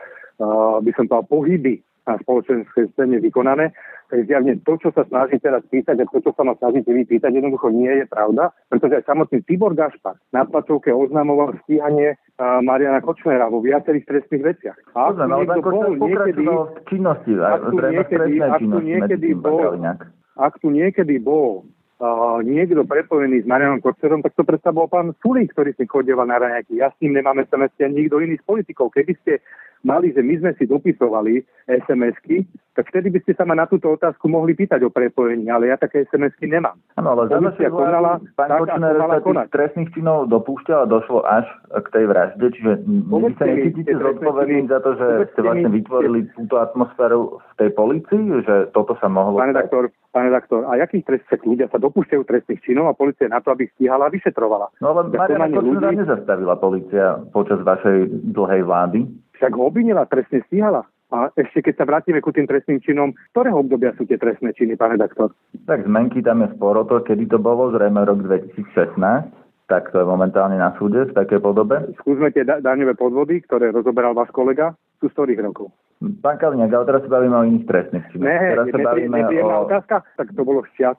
by 0.81 0.91
som 0.97 1.07
povedal, 1.07 1.31
pohyby 1.31 1.75
na 2.05 2.21
spoločenskej 2.21 2.93
scéne 2.93 3.17
vykonané, 3.21 3.73
tak 4.13 4.29
zjavne 4.29 4.61
to, 4.63 4.77
čo 4.77 4.93
sa 4.93 5.09
snaží 5.09 5.41
teraz 5.41 5.65
písať 5.73 5.97
a 5.97 6.05
to, 6.07 6.21
čo 6.21 6.37
sa 6.37 6.45
ma 6.45 6.53
snažíte 6.61 6.93
vypýtať, 6.93 7.33
jednoducho 7.33 7.73
nie 7.73 7.89
je 7.89 8.07
pravda, 8.07 8.53
pretože 8.69 9.01
aj 9.01 9.09
samotný 9.09 9.41
Tibor 9.49 9.73
Gašpar 9.73 10.21
na 10.37 10.45
tlačovke 10.45 10.93
oznamoval 10.93 11.57
stíhanie 11.65 12.15
uh, 12.15 12.61
Mariana 12.61 13.01
Kočnera 13.01 13.49
vo 13.49 13.65
viacerých 13.65 14.05
trestných 14.05 14.45
veciach. 14.45 14.77
A 14.93 15.11
ak 15.11 15.17
tu 15.17 15.25
niekto 15.25 15.61
bol 15.65 15.89
niekedy, 15.97 16.45
činnosti, 16.93 17.33
ak 17.41 17.63
tu 17.73 17.77
niekedy, 17.81 18.33
ak 18.45 18.61
tu 18.61 18.79
niekedy 18.85 19.29
bol, 19.33 19.73
ak 20.37 20.55
tu 20.61 20.69
niekedy 20.69 21.17
bol 21.17 21.65
uh, 22.05 22.39
niekto 22.45 22.85
prepojený 22.85 23.43
s 23.43 23.47
Marianom 23.49 23.81
Kočerom, 23.81 24.21
tak 24.21 24.37
to 24.37 24.45
predsa 24.45 24.77
bol 24.77 24.93
pán 24.93 25.17
Sulík, 25.25 25.57
ktorý 25.57 25.73
si 25.73 25.89
chodieval 25.89 26.29
na 26.29 26.37
raňajky. 26.37 26.77
Ja 26.77 26.93
s 26.93 26.97
ním 27.01 27.17
nemáme 27.17 27.49
SMS 27.49 27.73
ani 27.81 28.05
nikto 28.05 28.21
iný 28.21 28.37
z 28.37 28.45
politikov. 28.45 28.93
Keby 28.93 29.17
ste 29.25 29.41
mali, 29.85 30.11
že 30.11 30.25
my 30.25 30.35
sme 30.41 30.53
si 30.57 30.65
dopisovali 30.65 31.45
SMS-ky, 31.69 32.49
tak 32.75 32.91
vtedy 32.91 33.15
by 33.15 33.23
ste 33.23 33.39
sa 33.39 33.47
ma 33.47 33.55
na 33.55 33.71
túto 33.71 33.95
otázku 33.95 34.27
mohli 34.27 34.57
pýtať 34.59 34.83
o 34.83 34.91
prepojení, 34.91 35.47
ale 35.47 35.71
ja 35.71 35.79
také 35.79 36.03
SMS-ky 36.11 36.51
nemám. 36.51 36.75
Áno, 36.99 37.15
ale 37.15 37.31
vašej 37.31 37.71
konala, 37.71 38.19
pán 38.35 38.51
tak, 38.51 38.59
Kočner 38.67 38.97
sa 38.99 39.21
tých 39.23 39.53
trestných 39.55 39.91
činov 39.95 40.27
dopúšťal 40.27 40.79
a 40.83 40.91
došlo 40.91 41.23
až 41.23 41.47
k 41.71 41.87
tej 41.95 42.05
vražde, 42.11 42.47
čiže 42.51 42.73
vy 42.85 43.33
sa 43.39 43.47
necítite 43.47 43.93
zodpovední 43.95 44.67
za 44.67 44.83
to, 44.83 44.99
že 44.99 45.07
ste 45.37 45.41
vlastne 45.47 45.71
vytvorili 45.71 46.27
túto 46.35 46.59
atmosféru 46.59 47.39
v 47.39 47.53
tej 47.63 47.71
policii, 47.79 48.25
že 48.43 48.55
toto 48.75 48.99
sa 48.99 49.07
mohlo... 49.07 49.39
Pán 49.39 49.55
redaktor, 49.55 49.95
pán 50.11 50.27
redaktor, 50.35 50.67
a 50.67 50.75
jakých 50.83 51.07
trestných 51.07 51.47
ľudia 51.47 51.67
sa 51.71 51.79
dopúšťajú 51.79 52.23
trestných 52.27 52.61
činov 52.67 52.91
a 52.91 52.99
policia 52.99 53.31
na 53.31 53.39
to, 53.39 53.55
aby 53.55 53.71
stíhala 53.79 54.11
a 54.11 54.15
vyšetrovala? 54.15 54.75
No 54.83 54.99
ale 54.99 55.15
Mariana 55.15 55.47
Kočnera 55.47 55.95
ľudí... 55.95 56.03
nezastavila 56.03 56.59
policia 56.59 57.23
počas 57.31 57.63
vašej 57.63 58.11
dlhej 58.35 58.63
vlády 58.67 59.07
však 59.39 59.53
ho 59.55 59.71
obvinila, 59.71 60.09
trestne 60.09 60.43
stíhala. 60.47 60.87
A 61.15 61.31
ešte 61.39 61.63
keď 61.63 61.75
sa 61.79 61.85
vrátime 61.87 62.19
ku 62.19 62.35
tým 62.35 62.49
trestným 62.49 62.83
činom, 62.83 63.15
ktorého 63.31 63.63
obdobia 63.63 63.95
sú 63.95 64.03
tie 64.03 64.19
trestné 64.19 64.51
činy, 64.57 64.75
pán 64.75 64.99
redaktor? 64.99 65.31
Tak 65.69 65.87
zmenky 65.87 66.25
tam 66.27 66.43
je 66.43 66.51
sporo 66.59 66.83
to, 66.89 67.05
kedy 67.07 67.31
to 67.31 67.39
bolo, 67.39 67.71
zrejme 67.71 68.03
rok 68.03 68.19
2016 68.27 69.45
tak 69.65 69.89
to 69.93 69.97
je 69.97 70.07
momentálne 70.07 70.61
na 70.61 70.77
súde 70.77 71.09
v 71.09 71.17
takej 71.17 71.41
podobe. 71.41 71.81
Skúsme 72.05 72.29
tie 72.37 72.45
da- 72.45 72.61
daňové 72.61 72.93
podvody, 73.01 73.41
ktoré 73.49 73.73
rozoberal 73.73 74.13
váš 74.13 74.29
kolega, 74.29 74.77
sú 75.01 75.09
z 75.09 75.15
ktorých 75.17 75.41
rokov? 75.41 75.73
Pán 76.21 76.37
Kaliňák, 76.37 76.73
ale 76.73 76.89
teraz 76.89 77.03
sa 77.05 77.11
bavíme 77.11 77.37
o 77.37 77.45
iných 77.45 77.67
trestných 77.69 78.05
činoch. 78.13 78.29
Ne, 78.29 78.39
teraz 78.53 78.67
sa 78.69 78.79
bavíme 78.81 79.19
o... 79.41 79.49
otázka, 79.69 79.97
tak 80.21 80.29
to 80.37 80.43
bolo 80.45 80.61
šťat 80.75 80.99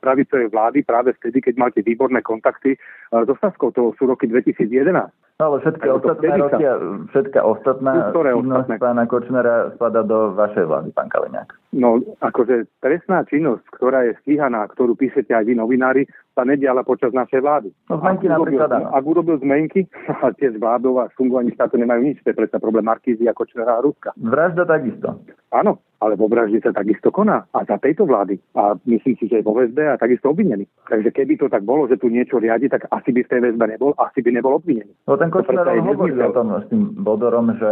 pravicovej 0.00 0.48
vlády 0.52 0.78
práve 0.84 1.16
vtedy, 1.16 1.40
keď 1.40 1.54
máte 1.56 1.80
výborné 1.80 2.20
kontakty 2.20 2.76
so 3.12 3.34
Saskou, 3.40 3.72
to 3.72 3.96
sú 3.96 4.04
roky 4.08 4.28
2011. 4.28 5.12
No 5.40 5.44
ale 5.48 5.56
všetky 5.64 5.88
ostatné 5.90 6.28
roky, 6.38 6.64
všetká 7.10 7.40
ostatná 7.42 8.14
činnosť 8.14 8.78
pána 8.78 9.08
Kočnera 9.10 9.74
spada 9.74 10.06
do 10.06 10.36
vašej 10.38 10.70
vlády, 10.70 10.88
pán 10.94 11.10
Kaliňák. 11.10 11.48
No, 11.72 11.98
akože 12.20 12.68
trestná 12.84 13.24
činnosť, 13.26 13.64
ktorá 13.74 14.06
je 14.06 14.14
stíhaná, 14.22 14.68
ktorú 14.70 14.94
píšete 14.94 15.34
aj 15.34 15.48
vy 15.48 15.54
novinári, 15.58 16.06
sa 16.32 16.42
nediala 16.48 16.80
počas 16.82 17.12
našej 17.12 17.40
vlády. 17.44 17.68
No 17.92 18.00
zmenky 18.00 18.28
ak 18.28 18.40
urobil, 18.40 18.60
Ak 18.88 19.04
urobil 19.04 19.36
zmenky, 19.38 19.84
a 20.24 20.32
tie 20.32 20.52
z 20.52 20.56
vládov 20.56 21.04
a 21.04 21.04
fungovaní 21.14 21.52
štátu 21.52 21.76
nemajú 21.76 22.00
nič, 22.02 22.24
to 22.24 22.32
je 22.32 22.38
predsa 22.40 22.56
problém 22.58 22.84
Markízy 22.84 23.28
a 23.28 23.36
Kočnera 23.36 23.78
a 23.78 23.84
Ruska. 23.84 24.16
Vražda 24.16 24.64
takisto. 24.64 25.20
Áno, 25.52 25.84
ale 26.00 26.16
vo 26.16 26.26
vražde 26.26 26.64
sa 26.64 26.72
takisto 26.72 27.12
koná. 27.12 27.44
A 27.52 27.68
za 27.68 27.76
tejto 27.76 28.08
vlády. 28.08 28.40
A 28.56 28.72
myslím 28.88 29.14
si, 29.20 29.28
že 29.28 29.38
je 29.38 29.46
vo 29.46 29.52
väzbe 29.52 29.84
a 29.84 30.00
takisto 30.00 30.32
obvinený. 30.32 30.64
Takže 30.88 31.12
keby 31.12 31.36
to 31.36 31.46
tak 31.52 31.62
bolo, 31.62 31.84
že 31.86 32.00
tu 32.00 32.08
niečo 32.08 32.40
riadi, 32.40 32.72
tak 32.72 32.88
asi 32.88 33.12
by 33.12 33.20
v 33.22 33.30
tej 33.30 33.40
väzbe 33.44 33.64
nebol, 33.76 33.92
asi 34.00 34.24
by 34.24 34.32
nebol 34.32 34.56
obvinený. 34.56 34.90
No 35.04 35.20
ten 35.20 35.28
Kočner 35.28 35.68
hovorí 35.68 36.16
o 36.16 36.32
tom 36.32 36.56
s 36.56 36.66
tým 36.72 36.96
Bodorom, 37.04 37.52
že 37.60 37.70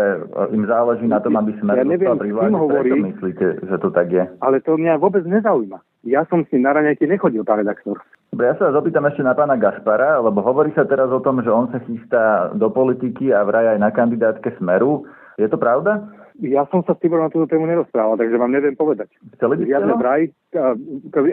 im 0.53 0.69
záleží 0.69 1.09
na 1.09 1.19
tom, 1.25 1.41
aby 1.41 1.57
sme 1.59 1.73
ja 1.73 1.83
neviem, 1.89 2.13
pri 2.15 2.31
vláde. 2.37 2.53
Hovorí, 2.55 2.91
myslíte, 2.93 3.65
že 3.65 3.77
to 3.81 3.89
tak 3.89 4.13
je? 4.13 4.29
Ale 4.45 4.61
to 4.61 4.77
mňa 4.77 5.01
vôbec 5.01 5.25
nezaujíma. 5.25 5.81
Ja 6.05 6.25
som 6.29 6.45
s 6.45 6.53
ním 6.53 6.69
na 6.69 6.77
raňajky 6.77 7.09
nechodil, 7.09 7.45
pán 7.45 7.65
redaktor. 7.65 8.01
Dobre, 8.31 8.47
ja 8.47 8.55
sa 8.55 8.71
vás 8.71 8.79
opýtam 8.79 9.03
ešte 9.11 9.27
na 9.27 9.35
pána 9.35 9.59
Gašpara, 9.59 10.23
lebo 10.23 10.39
hovorí 10.39 10.71
sa 10.79 10.87
teraz 10.87 11.11
o 11.11 11.19
tom, 11.19 11.43
že 11.43 11.51
on 11.51 11.67
sa 11.75 11.83
chystá 11.83 12.55
do 12.55 12.71
politiky 12.71 13.35
a 13.35 13.43
vraj 13.43 13.75
aj 13.75 13.79
na 13.83 13.91
kandidátke 13.91 14.55
Smeru. 14.55 15.03
Je 15.35 15.51
to 15.51 15.59
pravda? 15.59 16.07
Ja 16.41 16.65
som 16.73 16.81
sa 16.89 16.97
s 16.97 17.01
Tiborom 17.05 17.29
na 17.29 17.33
túto 17.33 17.53
tému 17.53 17.69
nerozprával, 17.69 18.17
takže 18.17 18.41
vám 18.41 18.49
neviem 18.49 18.73
povedať. 18.73 19.13
Chceli 19.37 19.61
by 19.61 19.65
ste 19.69 19.97
vraj, 20.01 20.23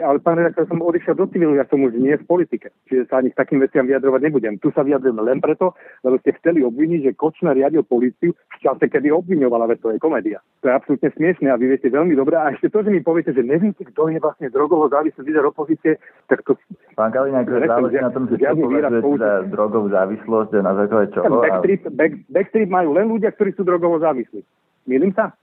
ale 0.04 0.18
pán 0.20 0.36
redaktor, 0.36 0.68
som 0.68 0.84
odišiel 0.84 1.16
do 1.16 1.24
civilu, 1.32 1.56
ja 1.56 1.64
som 1.72 1.80
už 1.80 1.96
nie 1.96 2.12
v 2.12 2.28
politike, 2.28 2.68
čiže 2.92 3.08
sa 3.08 3.24
ani 3.24 3.32
k 3.32 3.40
takým 3.40 3.56
veciam 3.64 3.88
vyjadrovať 3.88 4.20
nebudem. 4.28 4.60
Tu 4.60 4.68
sa 4.76 4.84
vyjadrujem 4.84 5.16
len 5.24 5.40
preto, 5.40 5.72
lebo 6.04 6.20
ste 6.20 6.36
chceli 6.36 6.60
obviniť, 6.60 7.08
že 7.08 7.16
Kočner 7.16 7.56
riadil 7.56 7.88
policiu 7.88 8.36
v 8.36 8.56
čase, 8.60 8.84
kedy 8.84 9.08
obviňovala, 9.08 9.72
veď 9.72 9.78
to 9.80 9.88
je 9.96 9.98
komédia. 9.98 10.38
To 10.60 10.68
je 10.68 10.76
absolútne 10.76 11.08
smiešne 11.16 11.48
a 11.48 11.56
vy 11.56 11.72
viete 11.72 11.88
veľmi 11.88 12.12
dobre. 12.12 12.36
A 12.36 12.52
ešte 12.52 12.68
to, 12.68 12.84
že 12.84 12.92
mi 12.92 13.00
poviete, 13.00 13.32
že 13.32 13.40
neviete, 13.40 13.88
kto 13.88 14.12
je 14.12 14.20
vlastne 14.20 14.52
drogovo 14.52 14.92
závislý 14.92 15.24
líder 15.24 15.48
opozície, 15.48 15.96
tak 16.28 16.44
to... 16.44 16.52
Pán 17.00 17.16
Kaliňák, 17.16 17.48
záleží 17.48 17.96
na 17.96 18.12
tom, 18.12 18.28
že 18.28 18.36
čo 18.36 18.52
považujete 18.52 19.48
drogovú 19.56 19.88
závislosť 19.88 20.52
na 20.60 20.72
základe 20.76 21.16
čoho? 21.16 21.40
Backstreet, 21.40 21.82
back, 21.96 22.12
backstreet 22.28 22.68
majú 22.68 22.92
len 22.92 23.08
ľudia, 23.08 23.32
ktorí 23.32 23.56
sú 23.56 23.64
drogovo 23.64 23.96
závislí. 23.98 24.44
Milím 24.88 25.12
sa? 25.12 25.36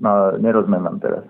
No, 0.00 0.10
nerozumiem 0.40 0.80
vám 0.80 0.98
teraz. 0.98 1.24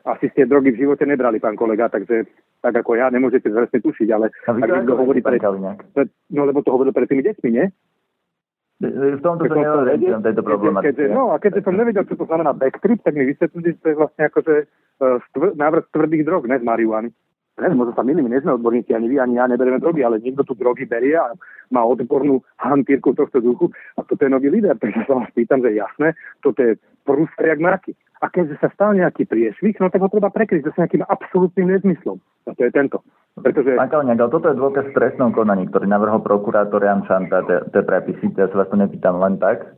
asi 0.00 0.32
ste 0.32 0.48
drogy 0.48 0.72
v 0.72 0.80
živote 0.80 1.04
nebrali, 1.04 1.36
pán 1.36 1.54
kolega, 1.54 1.86
takže 1.86 2.24
tak 2.60 2.72
ako 2.74 2.96
ja, 2.96 3.12
nemôžete 3.12 3.46
presne 3.46 3.78
tušiť, 3.78 4.08
ale 4.10 4.32
A 4.48 4.50
vy 4.50 4.60
tak 4.60 4.68
to 4.68 4.74
niekto 4.74 4.96
hovorí 4.96 5.20
viete, 5.20 5.28
pán 5.28 5.36
pre, 5.36 5.44
Kaliňák? 5.44 5.78
pre, 5.92 6.04
no 6.30 6.42
lebo 6.48 6.64
to 6.64 6.72
hovoril 6.72 6.92
pred 6.92 7.04
tými 7.06 7.20
deťmi, 7.20 7.48
nie? 7.52 7.66
V 8.80 9.20
tomto 9.20 9.44
Keď 9.44 9.52
som 9.52 9.56
to 9.56 9.60
neorientujem 9.60 9.92
vedel, 10.16 10.24
tejto 10.24 10.42
problematike. 10.42 10.88
keďže- 10.96 11.12
No 11.12 11.24
a 11.30 11.36
keďže 11.36 11.60
som 11.60 11.76
nevedel, 11.76 12.04
čo 12.08 12.16
to 12.16 12.24
znamená 12.24 12.56
backtrip, 12.56 13.04
tak 13.04 13.12
mi 13.12 13.28
vysvetlili, 13.28 13.76
že 13.76 13.78
to 13.78 13.88
je 13.92 13.96
vlastne 14.00 14.22
akože 14.24 14.54
uh, 14.64 15.16
stvr, 15.28 15.48
návrh 15.52 15.84
tvrdých 15.92 16.24
drog, 16.24 16.48
ne 16.48 16.56
z 16.56 16.64
marihuany. 16.64 17.08
Neviem, 17.60 17.76
možno 17.76 17.92
sa 17.92 18.02
milím, 18.02 18.32
nie 18.32 18.40
sme 18.40 18.56
odborníci, 18.56 18.96
ani 18.96 19.12
vy, 19.12 19.20
ani 19.20 19.36
ja 19.36 19.44
neberieme 19.44 19.78
drogy, 19.78 20.00
ale 20.00 20.18
niekto 20.18 20.48
tu 20.48 20.56
drogy 20.56 20.88
berie 20.88 21.14
a 21.14 21.36
má 21.68 21.84
odbornú 21.84 22.40
hantírku 22.56 23.12
tohto 23.12 23.38
duchu 23.44 23.68
a 23.94 24.02
toto 24.02 24.24
je 24.24 24.32
nový 24.32 24.48
líder, 24.48 24.80
takže 24.80 25.04
sa 25.04 25.20
vás 25.20 25.30
pýtam, 25.36 25.60
že 25.60 25.76
jasné, 25.76 26.16
toto 26.40 26.58
je 26.64 26.80
prúster 27.04 27.52
jak 27.52 27.60
mraky. 27.60 27.92
A 28.20 28.28
keďže 28.28 28.60
sa 28.60 28.68
stal 28.76 28.92
nejaký 28.92 29.24
priešvih, 29.24 29.80
no 29.80 29.88
tak 29.88 30.04
ho 30.04 30.12
treba 30.12 30.28
prekryť 30.28 30.68
zase 30.68 30.76
nejakým 30.84 31.08
absolútnym 31.08 31.72
nezmyslom. 31.72 32.20
A 32.48 32.52
to 32.52 32.68
je 32.68 32.72
tento. 32.72 33.00
Pretože 33.40 33.80
Pán 33.80 33.88
Kaliňák, 33.88 34.20
ale 34.20 34.34
toto 34.36 34.46
je 34.52 34.60
dôkaz 34.60 34.84
v 34.92 34.96
trestnom 34.96 35.32
konaní, 35.32 35.64
ktorý 35.72 35.88
navrhol 35.88 36.20
prokurátor 36.20 36.84
Jan 36.84 37.08
Čanta, 37.08 37.40
tie 37.48 37.80
prepisy, 37.80 38.28
ja 38.36 38.52
sa 38.52 38.60
vás 38.60 38.68
to 38.68 38.76
nepýtam 38.76 39.16
len 39.16 39.40
tak. 39.40 39.72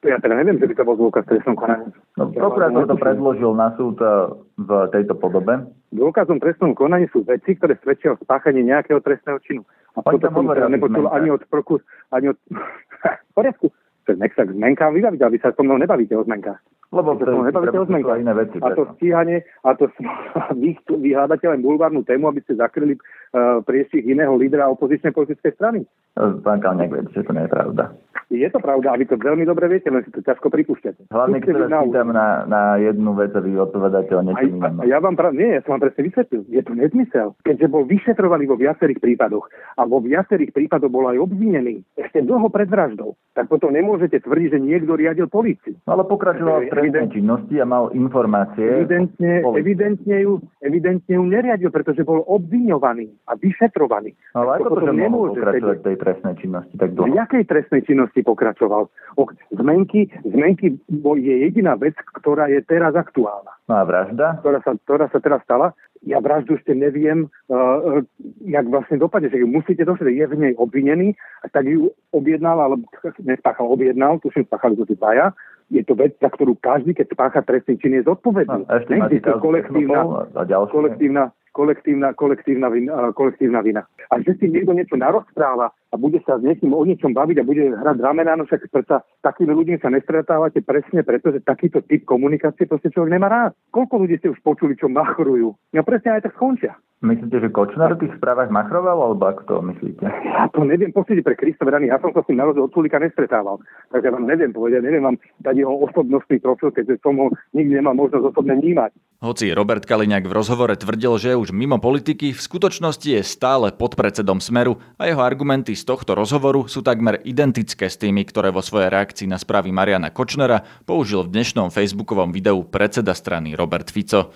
To 0.00 0.06
ja 0.12 0.20
teda 0.20 0.36
neviem, 0.36 0.60
že 0.60 0.68
by 0.68 0.74
to 0.76 0.84
bol 0.84 0.96
dôkaz 0.96 1.24
v 1.24 1.36
trestnom 1.36 1.56
konaní. 1.56 1.88
No, 2.20 2.28
prokurátor 2.28 2.84
to 2.84 2.96
predložil 3.00 3.52
na 3.56 3.72
súd 3.74 3.96
eh, 4.00 4.32
v 4.60 4.70
tejto 4.92 5.16
podobe. 5.16 5.64
Dôkazom 5.92 6.38
trestnom 6.38 6.76
konaní 6.76 7.08
sú 7.08 7.24
veci, 7.24 7.56
ktoré 7.56 7.80
svedčia 7.80 8.12
o 8.12 8.20
spáchaní 8.20 8.60
nejakého 8.66 9.00
trestného 9.00 9.40
činu. 9.40 9.62
A 9.96 10.04
Oni 10.04 10.20
tam 10.20 10.36
som 10.36 10.52
teda 10.52 10.68
nepočul 10.68 11.08
ani 11.08 11.32
od 11.32 11.42
prokus, 11.48 11.80
ani 12.12 12.36
od... 12.36 12.38
v 13.30 13.32
poriadku. 13.32 13.72
To 14.06 14.14
nech 14.14 14.36
sa 14.38 14.46
k 14.46 14.54
zmenkám 14.54 14.94
vybaviť, 14.94 15.20
aby 15.24 15.36
sa 15.42 15.50
so 15.50 15.66
mnou 15.66 15.80
nebavíte 15.80 16.14
o 16.14 16.22
zmenkách. 16.22 16.60
Lebo 16.94 17.18
To 17.18 17.26
o 17.26 17.84
sú 17.84 17.90
zmenkách. 17.90 18.20
iné 18.22 18.32
veci. 18.32 18.56
A 18.62 18.68
to 18.72 18.86
stíhanie, 18.96 19.42
a 19.66 19.74
to 19.74 19.90
vy, 20.62 20.78
vy 20.78 21.10
hľadáte 21.12 21.46
len 21.50 21.62
bulvárnu 21.62 22.06
tému, 22.06 22.30
aby 22.30 22.40
ste 22.46 22.54
zakryli 22.54 22.94
uh, 22.96 23.60
priestih 23.66 24.06
iného 24.06 24.32
lídra 24.38 24.70
opozičnej 24.70 25.10
politickej 25.10 25.52
strany. 25.58 25.82
Pán 26.16 26.62
Kaliňák, 26.62 26.90
viete, 26.90 27.12
že 27.12 27.26
to 27.26 27.34
nie 27.34 27.44
je 27.44 27.52
pravda. 27.52 27.92
Je 28.26 28.48
to 28.50 28.58
pravda, 28.58 28.90
a 28.90 28.98
vy 28.98 29.06
to 29.06 29.14
veľmi 29.14 29.46
dobre 29.46 29.70
viete, 29.70 29.86
len 29.86 30.02
si 30.02 30.10
to 30.10 30.18
ťažko 30.18 30.50
pripúšťate. 30.50 31.14
Hlavne, 31.14 31.38
keď 31.38 31.70
sa 31.70 31.86
pýtam 31.86 32.10
na, 32.10 32.42
na 32.42 32.62
jednu 32.74 33.14
vec 33.14 33.30
a 33.30 33.38
vy 33.38 33.54
odpovedáte 33.54 34.10
o 34.18 34.22
niečom 34.26 34.50
inom. 34.50 34.82
ja 34.82 34.98
vám 34.98 35.14
pra- 35.14 35.30
nie, 35.30 35.54
ja 35.54 35.62
som 35.62 35.78
vám 35.78 35.86
presne 35.86 36.10
vysvetlil. 36.10 36.42
Je 36.50 36.58
to 36.66 36.74
nezmysel. 36.74 37.38
Keďže 37.46 37.70
bol 37.70 37.86
vyšetrovaný 37.86 38.50
vo 38.50 38.58
viacerých 38.58 38.98
prípadoch 38.98 39.46
a 39.78 39.86
vo 39.86 40.02
viacerých 40.02 40.50
prípadoch 40.50 40.90
bol 40.90 41.06
aj 41.06 41.22
obvinený 41.22 41.86
ešte 41.94 42.18
dlho 42.26 42.50
pred 42.50 42.66
vraždou, 42.66 43.14
tak 43.38 43.46
potom 43.46 43.70
nemôžete 43.70 44.18
tvrdiť, 44.18 44.58
že 44.58 44.58
niekto 44.58 44.98
riadil 44.98 45.30
políciu. 45.30 45.78
No, 45.86 45.94
ale 45.94 46.02
pokračoval 46.10 46.66
trestnej 46.76 47.08
činnosti 47.16 47.54
a 47.56 47.64
mal 47.64 47.88
informácie. 47.96 48.84
Evidentne, 48.84 49.40
evidentne, 49.56 50.16
ju, 50.20 50.32
evidentne 50.60 51.12
ju 51.16 51.24
neriadil, 51.24 51.72
pretože 51.72 52.04
bol 52.04 52.20
obviňovaný 52.28 53.08
a 53.26 53.34
vyšetrovaný. 53.40 54.12
No, 54.36 54.44
ale 54.44 54.60
ako 54.60 54.68
to, 54.68 54.78
že 54.84 54.92
mohol 55.08 55.28
pokračovať 55.32 55.76
v 55.80 55.86
tej 55.88 55.96
trestnej 55.96 56.34
činnosti 56.36 56.74
tak 56.76 56.88
V 56.92 56.96
dlho? 57.00 57.16
jakej 57.16 57.42
trestnej 57.48 57.82
činnosti 57.88 58.20
pokračoval? 58.20 58.82
O, 59.16 59.22
zmenky, 59.56 60.12
zmenky 60.22 60.76
je 61.16 61.34
jediná 61.48 61.74
vec, 61.80 61.96
ktorá 62.20 62.52
je 62.52 62.60
teraz 62.68 62.92
aktuálna. 62.92 63.56
No 63.66 63.74
a 63.80 63.82
vražda? 63.82 64.38
ktorá 64.44 64.60
sa, 64.62 64.72
ktorá 64.86 65.06
sa 65.10 65.18
teraz 65.18 65.40
stala. 65.42 65.74
Ja 66.06 66.22
vraždu 66.22 66.54
ešte 66.54 66.70
neviem, 66.70 67.26
uh, 67.50 68.04
jak 68.46 68.68
vlastne 68.70 69.00
dopadne, 69.00 69.26
že 69.26 69.42
ju 69.42 69.48
musíte 69.50 69.82
došetriť, 69.82 70.14
je 70.14 70.26
v 70.30 70.36
nej 70.38 70.52
obvinený, 70.54 71.18
a 71.42 71.50
tak 71.50 71.66
ju 71.66 71.90
objednal, 72.14 72.62
alebo 72.62 72.86
nespáchal, 73.26 73.66
objednal, 73.66 74.22
tuším, 74.22 74.46
spáchali 74.46 74.78
to 74.78 74.86
tí 74.86 74.94
dvaja. 74.94 75.34
Je 75.66 75.82
to 75.82 75.98
vec, 75.98 76.14
za 76.22 76.30
ktorú 76.30 76.54
každý, 76.62 76.94
keď 76.94 77.10
spácha 77.10 77.42
trestný 77.42 77.74
čin, 77.82 77.98
je 77.98 78.06
zodpovedný. 78.06 78.62
No, 78.64 78.70
ešte 78.70 78.92
Neexistuje 78.94 79.34
kauzu 79.34 79.42
kolektívna, 79.42 80.00
a 80.34 80.42
ďalšie. 80.46 80.72
kolektívna, 80.72 81.22
kolektívna, 81.56 82.12
kolektívna, 82.12 82.68
vina, 82.68 83.16
kolektívna 83.16 83.64
vina. 83.64 83.88
A 84.12 84.20
že 84.20 84.36
si 84.36 84.52
niekto 84.52 84.76
niečo 84.76 85.00
narozpráva 85.00 85.72
a 85.72 85.94
bude 85.96 86.20
sa 86.28 86.36
s 86.36 86.44
niekým 86.44 86.76
o 86.76 86.84
niečom 86.84 87.16
baviť 87.16 87.40
a 87.40 87.48
bude 87.48 87.72
hrať 87.72 87.96
ramená, 88.04 88.36
no 88.36 88.44
však 88.44 88.68
predsa 88.68 89.00
takými 89.24 89.56
ľuďmi 89.56 89.80
sa 89.80 89.88
nestretávate 89.88 90.60
presne 90.60 91.00
preto, 91.00 91.32
že 91.32 91.40
takýto 91.40 91.80
typ 91.88 92.04
komunikácie 92.04 92.68
proste 92.68 92.92
človek 92.92 93.16
nemá 93.16 93.32
rád. 93.32 93.52
Koľko 93.72 94.04
ľudí 94.04 94.20
ste 94.20 94.28
už 94.36 94.44
počuli, 94.44 94.76
čo 94.76 94.92
machrujú? 94.92 95.56
No 95.72 95.80
presne 95.80 96.20
aj 96.20 96.28
tak 96.28 96.36
skončia. 96.36 96.76
Myslíte, 97.04 97.44
že 97.44 97.52
Kočner 97.52 97.92
v 97.92 98.08
tých 98.08 98.16
správach 98.16 98.48
machroval, 98.48 98.96
alebo 98.96 99.28
ako 99.28 99.42
to 99.44 99.54
myslíte? 99.68 100.00
Ja 100.00 100.48
to 100.48 100.64
neviem 100.64 100.96
posúdiť 100.96 101.28
pre 101.28 101.36
Krista 101.36 101.68
Verany, 101.68 101.92
ja 101.92 102.00
som 102.00 102.08
sa 102.16 102.24
s 102.24 102.28
tým 102.32 102.40
naozaj 102.40 102.56
od 102.56 102.72
Sulika 102.72 102.96
nestretával. 102.96 103.60
Takže 103.92 104.16
vám 104.16 104.24
neviem 104.24 104.48
povedať, 104.48 104.80
neviem 104.80 105.04
vám 105.04 105.20
dať 105.44 105.60
jeho 105.60 105.76
osobnostný 105.84 106.40
profil, 106.40 106.72
keďže 106.72 107.04
som 107.04 107.20
ho 107.20 107.28
nikdy 107.52 107.84
nemal 107.84 107.92
možnosť 107.92 108.32
osobne 108.32 108.56
vnímať. 108.56 108.96
Hoci 109.20 109.52
Robert 109.52 109.84
Kaliňák 109.84 110.24
v 110.24 110.36
rozhovore 110.40 110.72
tvrdil, 110.72 111.20
že 111.20 111.28
je 111.32 111.40
už 111.40 111.45
mimo 111.52 111.76
politiky, 111.76 112.32
v 112.32 112.40
skutočnosti 112.40 113.04
je 113.04 113.22
stále 113.22 113.74
podpredsedom 113.74 114.40
Smeru 114.40 114.80
a 114.96 115.10
jeho 115.10 115.20
argumenty 115.20 115.76
z 115.76 115.84
tohto 115.84 116.16
rozhovoru 116.16 116.66
sú 116.66 116.80
takmer 116.80 117.20
identické 117.26 117.90
s 117.90 118.00
tými, 118.00 118.24
ktoré 118.24 118.48
vo 118.48 118.64
svojej 118.64 118.88
reakcii 118.88 119.28
na 119.28 119.36
správy 119.36 119.74
Mariana 119.74 120.14
Kočnera 120.14 120.64
použil 120.88 121.22
v 121.26 121.36
dnešnom 121.36 121.68
facebookovom 121.70 122.32
videu 122.32 122.64
predseda 122.64 123.12
strany 123.12 123.52
Robert 123.52 123.92
Fico. 123.92 124.32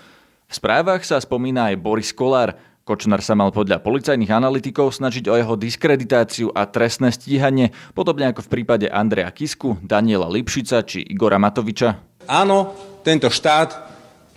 V 0.51 0.53
správach 0.53 1.07
sa 1.07 1.23
spomína 1.23 1.75
aj 1.75 1.81
Boris 1.81 2.11
Kolár. 2.11 2.59
Kočner 2.83 3.23
sa 3.23 3.39
mal 3.39 3.55
podľa 3.55 3.79
policajných 3.81 4.35
analytikov 4.35 4.91
snažiť 4.91 5.31
o 5.31 5.39
jeho 5.39 5.55
diskreditáciu 5.55 6.51
a 6.51 6.67
trestné 6.67 7.15
stíhanie, 7.15 7.71
podobne 7.95 8.31
ako 8.31 8.47
v 8.47 8.53
prípade 8.59 8.87
Andreja 8.91 9.31
Kisku, 9.31 9.79
Daniela 9.79 10.27
Lipšica 10.27 10.83
či 10.83 11.07
Igora 11.07 11.39
Matoviča. 11.39 12.03
Áno, 12.27 12.75
tento 13.07 13.31
štát 13.31 13.90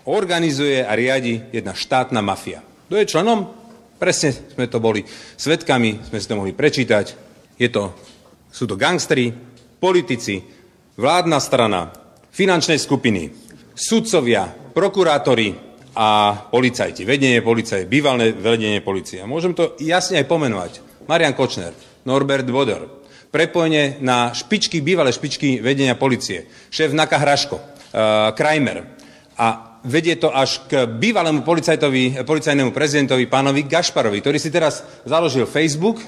organizuje 0.06 0.84
a 0.84 0.92
riadi 0.96 1.40
jedna 1.52 1.72
štátna 1.72 2.20
mafia. 2.20 2.60
Kto 2.88 2.96
je 3.00 3.10
členom? 3.10 3.40
Presne 3.98 4.36
sme 4.36 4.68
to 4.68 4.84
boli 4.84 5.06
svetkami, 5.40 6.04
sme 6.04 6.20
si 6.20 6.28
to 6.28 6.36
mohli 6.36 6.52
prečítať. 6.52 7.06
Je 7.56 7.72
to, 7.72 7.96
sú 8.52 8.68
to 8.68 8.76
gangsteri, 8.76 9.32
politici, 9.80 10.44
vládna 11.00 11.40
strana, 11.40 11.88
finančné 12.34 12.76
skupiny, 12.76 13.32
sudcovia, 13.72 14.52
prokurátori 14.52 15.56
a 15.94 16.36
policajti, 16.50 17.06
vedenie 17.06 17.40
policie, 17.46 17.86
bývalé 17.86 18.34
vedenie 18.34 18.82
policie. 18.82 19.24
Môžem 19.24 19.54
to 19.54 19.78
jasne 19.80 20.20
aj 20.20 20.28
pomenovať. 20.28 20.72
Marian 21.06 21.36
Kočner, 21.38 21.72
Norbert 22.08 22.48
Bodor, 22.50 23.06
prepojenie 23.34 23.98
na 24.02 24.30
špičky, 24.30 24.86
bývalé 24.86 25.10
špičky 25.10 25.58
vedenia 25.58 25.98
policie, 25.98 26.46
šéf 26.70 26.94
Naka 26.94 27.18
Hraško, 27.18 27.58
uh, 27.58 27.64
Krajmer. 28.38 28.86
A 29.38 29.73
vedie 29.84 30.16
to 30.16 30.32
až 30.32 30.64
k 30.66 30.88
bývalému 30.88 31.44
policajtovi, 31.44 32.24
policajnému 32.24 32.72
prezidentovi 32.72 33.28
pánovi 33.28 33.68
Gašparovi, 33.68 34.24
ktorý 34.24 34.40
si 34.40 34.50
teraz 34.50 34.82
založil 35.04 35.44
Facebook, 35.44 36.00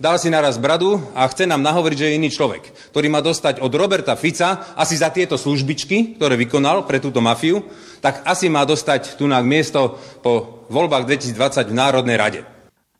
dal 0.00 0.16
si 0.16 0.32
naraz 0.32 0.56
bradu 0.56 0.96
a 1.12 1.28
chce 1.28 1.44
nám 1.44 1.60
nahovoriť, 1.60 1.96
že 2.00 2.06
je 2.08 2.16
iný 2.16 2.32
človek, 2.32 2.72
ktorý 2.90 3.12
má 3.12 3.20
dostať 3.20 3.60
od 3.60 3.72
Roberta 3.76 4.16
Fica 4.16 4.72
asi 4.72 4.96
za 4.96 5.12
tieto 5.12 5.36
službičky, 5.36 6.16
ktoré 6.16 6.40
vykonal 6.40 6.88
pre 6.88 6.98
túto 6.98 7.20
mafiu, 7.20 7.60
tak 8.00 8.24
asi 8.24 8.48
má 8.48 8.64
dostať 8.64 9.20
tu 9.20 9.28
na 9.28 9.44
miesto 9.44 10.00
po 10.24 10.64
voľbách 10.72 11.04
2020 11.04 11.68
v 11.68 11.74
Národnej 11.76 12.16
rade. 12.16 12.40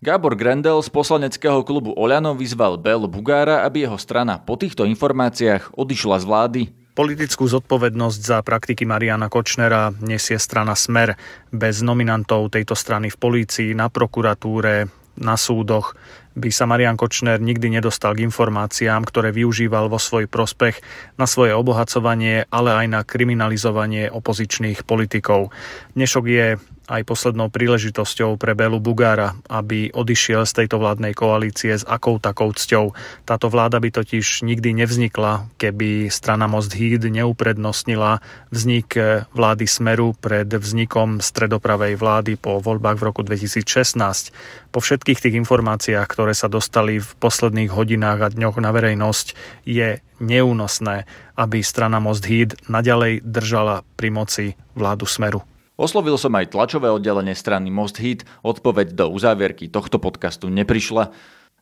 Gábor 0.01 0.33
Grendel 0.33 0.81
z 0.81 0.89
poslaneckého 0.89 1.61
klubu 1.61 1.93
Oľano 1.93 2.33
vyzval 2.33 2.81
Bel 2.81 3.05
Bugára, 3.05 3.69
aby 3.69 3.85
jeho 3.85 4.01
strana 4.01 4.41
po 4.41 4.57
týchto 4.57 4.89
informáciách 4.89 5.77
odišla 5.77 6.17
z 6.21 6.25
vlády. 6.25 6.63
Politickú 6.91 7.47
zodpovednosť 7.47 8.21
za 8.21 8.39
praktiky 8.43 8.83
Mariana 8.83 9.31
Kočnera 9.31 9.95
nesie 10.03 10.43
strana 10.43 10.75
Smer. 10.75 11.15
Bez 11.55 11.87
nominantov 11.87 12.51
tejto 12.51 12.75
strany 12.75 13.15
v 13.15 13.17
polícii, 13.17 13.71
na 13.79 13.87
prokuratúre, 13.87 14.91
na 15.21 15.37
súdoch 15.39 15.95
by 16.35 16.51
sa 16.51 16.67
Marian 16.67 16.99
Kočner 16.99 17.43
nikdy 17.43 17.79
nedostal 17.79 18.15
k 18.15 18.27
informáciám, 18.27 19.03
ktoré 19.03 19.35
využíval 19.35 19.91
vo 19.91 19.99
svoj 19.99 20.31
prospech 20.31 20.83
na 21.19 21.27
svoje 21.27 21.55
obohacovanie, 21.55 22.47
ale 22.51 22.71
aj 22.75 22.87
na 22.87 23.01
kriminalizovanie 23.03 24.11
opozičných 24.11 24.87
politikov. 24.87 25.51
Dnešok 25.95 26.25
je 26.27 26.47
aj 26.91 27.07
poslednou 27.07 27.55
príležitosťou 27.55 28.35
pre 28.35 28.59
Belu 28.59 28.83
Bugára, 28.83 29.39
aby 29.47 29.95
odišiel 29.95 30.43
z 30.43 30.53
tejto 30.65 30.83
vládnej 30.83 31.15
koalície 31.15 31.79
s 31.79 31.87
akou 31.87 32.19
takou 32.19 32.51
cťou. 32.51 32.91
Táto 33.23 33.47
vláda 33.47 33.79
by 33.79 33.95
totiž 33.95 34.43
nikdy 34.43 34.75
nevznikla, 34.75 35.47
keby 35.55 36.11
strana 36.11 36.51
Most 36.51 36.75
Híd 36.75 37.07
neuprednostnila 37.07 38.19
vznik 38.51 38.99
vlády 39.31 39.71
Smeru 39.71 40.19
pred 40.19 40.51
vznikom 40.51 41.23
stredopravej 41.23 41.95
vlády 41.95 42.35
po 42.35 42.59
voľbách 42.59 42.99
v 42.99 43.07
roku 43.07 43.23
2016. 43.23 44.75
Po 44.75 44.83
všetkých 44.83 45.23
tých 45.23 45.39
informáciách, 45.39 46.11
ktoré 46.11 46.35
sa 46.35 46.51
dostali 46.51 46.99
v 46.99 47.11
posledných 47.23 47.71
hodinách 47.71 48.19
a 48.27 48.33
dňoch 48.35 48.59
na 48.59 48.75
verejnosť, 48.75 49.39
je 49.63 50.03
neúnosné, 50.19 51.07
aby 51.39 51.63
strana 51.63 52.03
Most 52.03 52.27
Híd 52.27 52.59
naďalej 52.67 53.23
držala 53.23 53.87
pri 53.95 54.09
moci 54.11 54.45
vládu 54.75 55.07
Smeru. 55.07 55.50
Oslovil 55.81 56.21
som 56.21 56.37
aj 56.37 56.53
tlačové 56.53 56.93
oddelenie 56.93 57.33
strany 57.33 57.73
Most 57.73 57.97
Hit, 57.97 58.29
odpoveď 58.45 58.93
do 58.93 59.09
uzávierky 59.09 59.65
tohto 59.65 59.97
podcastu 59.97 60.53
neprišla. 60.53 61.09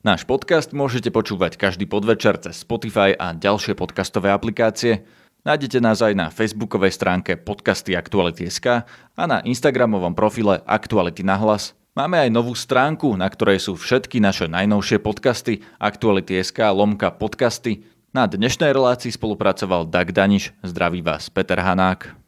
Náš 0.03 0.27
podcast 0.27 0.75
môžete 0.75 1.15
počúvať 1.15 1.55
každý 1.55 1.87
podvečer 1.87 2.35
cez 2.43 2.67
Spotify 2.67 3.15
a 3.15 3.31
ďalšie 3.31 3.79
podcastové 3.79 4.35
aplikácie. 4.35 5.07
Nájdete 5.47 5.79
nás 5.79 6.03
aj 6.03 6.19
na 6.19 6.27
facebookovej 6.35 6.99
stránke 6.99 7.39
podcasty 7.39 7.95
Aktuality.sk 7.95 8.91
a 9.15 9.23
na 9.23 9.39
instagramovom 9.47 10.19
profile 10.19 10.67
Aktuality 10.67 11.23
na 11.23 11.39
hlas. 11.39 11.79
Máme 11.95 12.19
aj 12.19 12.35
novú 12.35 12.59
stránku, 12.59 13.15
na 13.15 13.31
ktorej 13.31 13.71
sú 13.71 13.79
všetky 13.79 14.19
naše 14.19 14.51
najnovšie 14.51 14.99
podcasty 14.99 15.63
Aktuality.sk 15.79 16.59
lomka 16.75 17.15
podcasty. 17.15 17.87
Na 18.11 18.27
dnešnej 18.27 18.75
relácii 18.75 19.15
spolupracoval 19.15 19.87
Dag 19.87 20.11
Daniš. 20.11 20.51
Zdraví 20.67 21.07
vás 21.07 21.31
Peter 21.31 21.63
Hanák. 21.63 22.28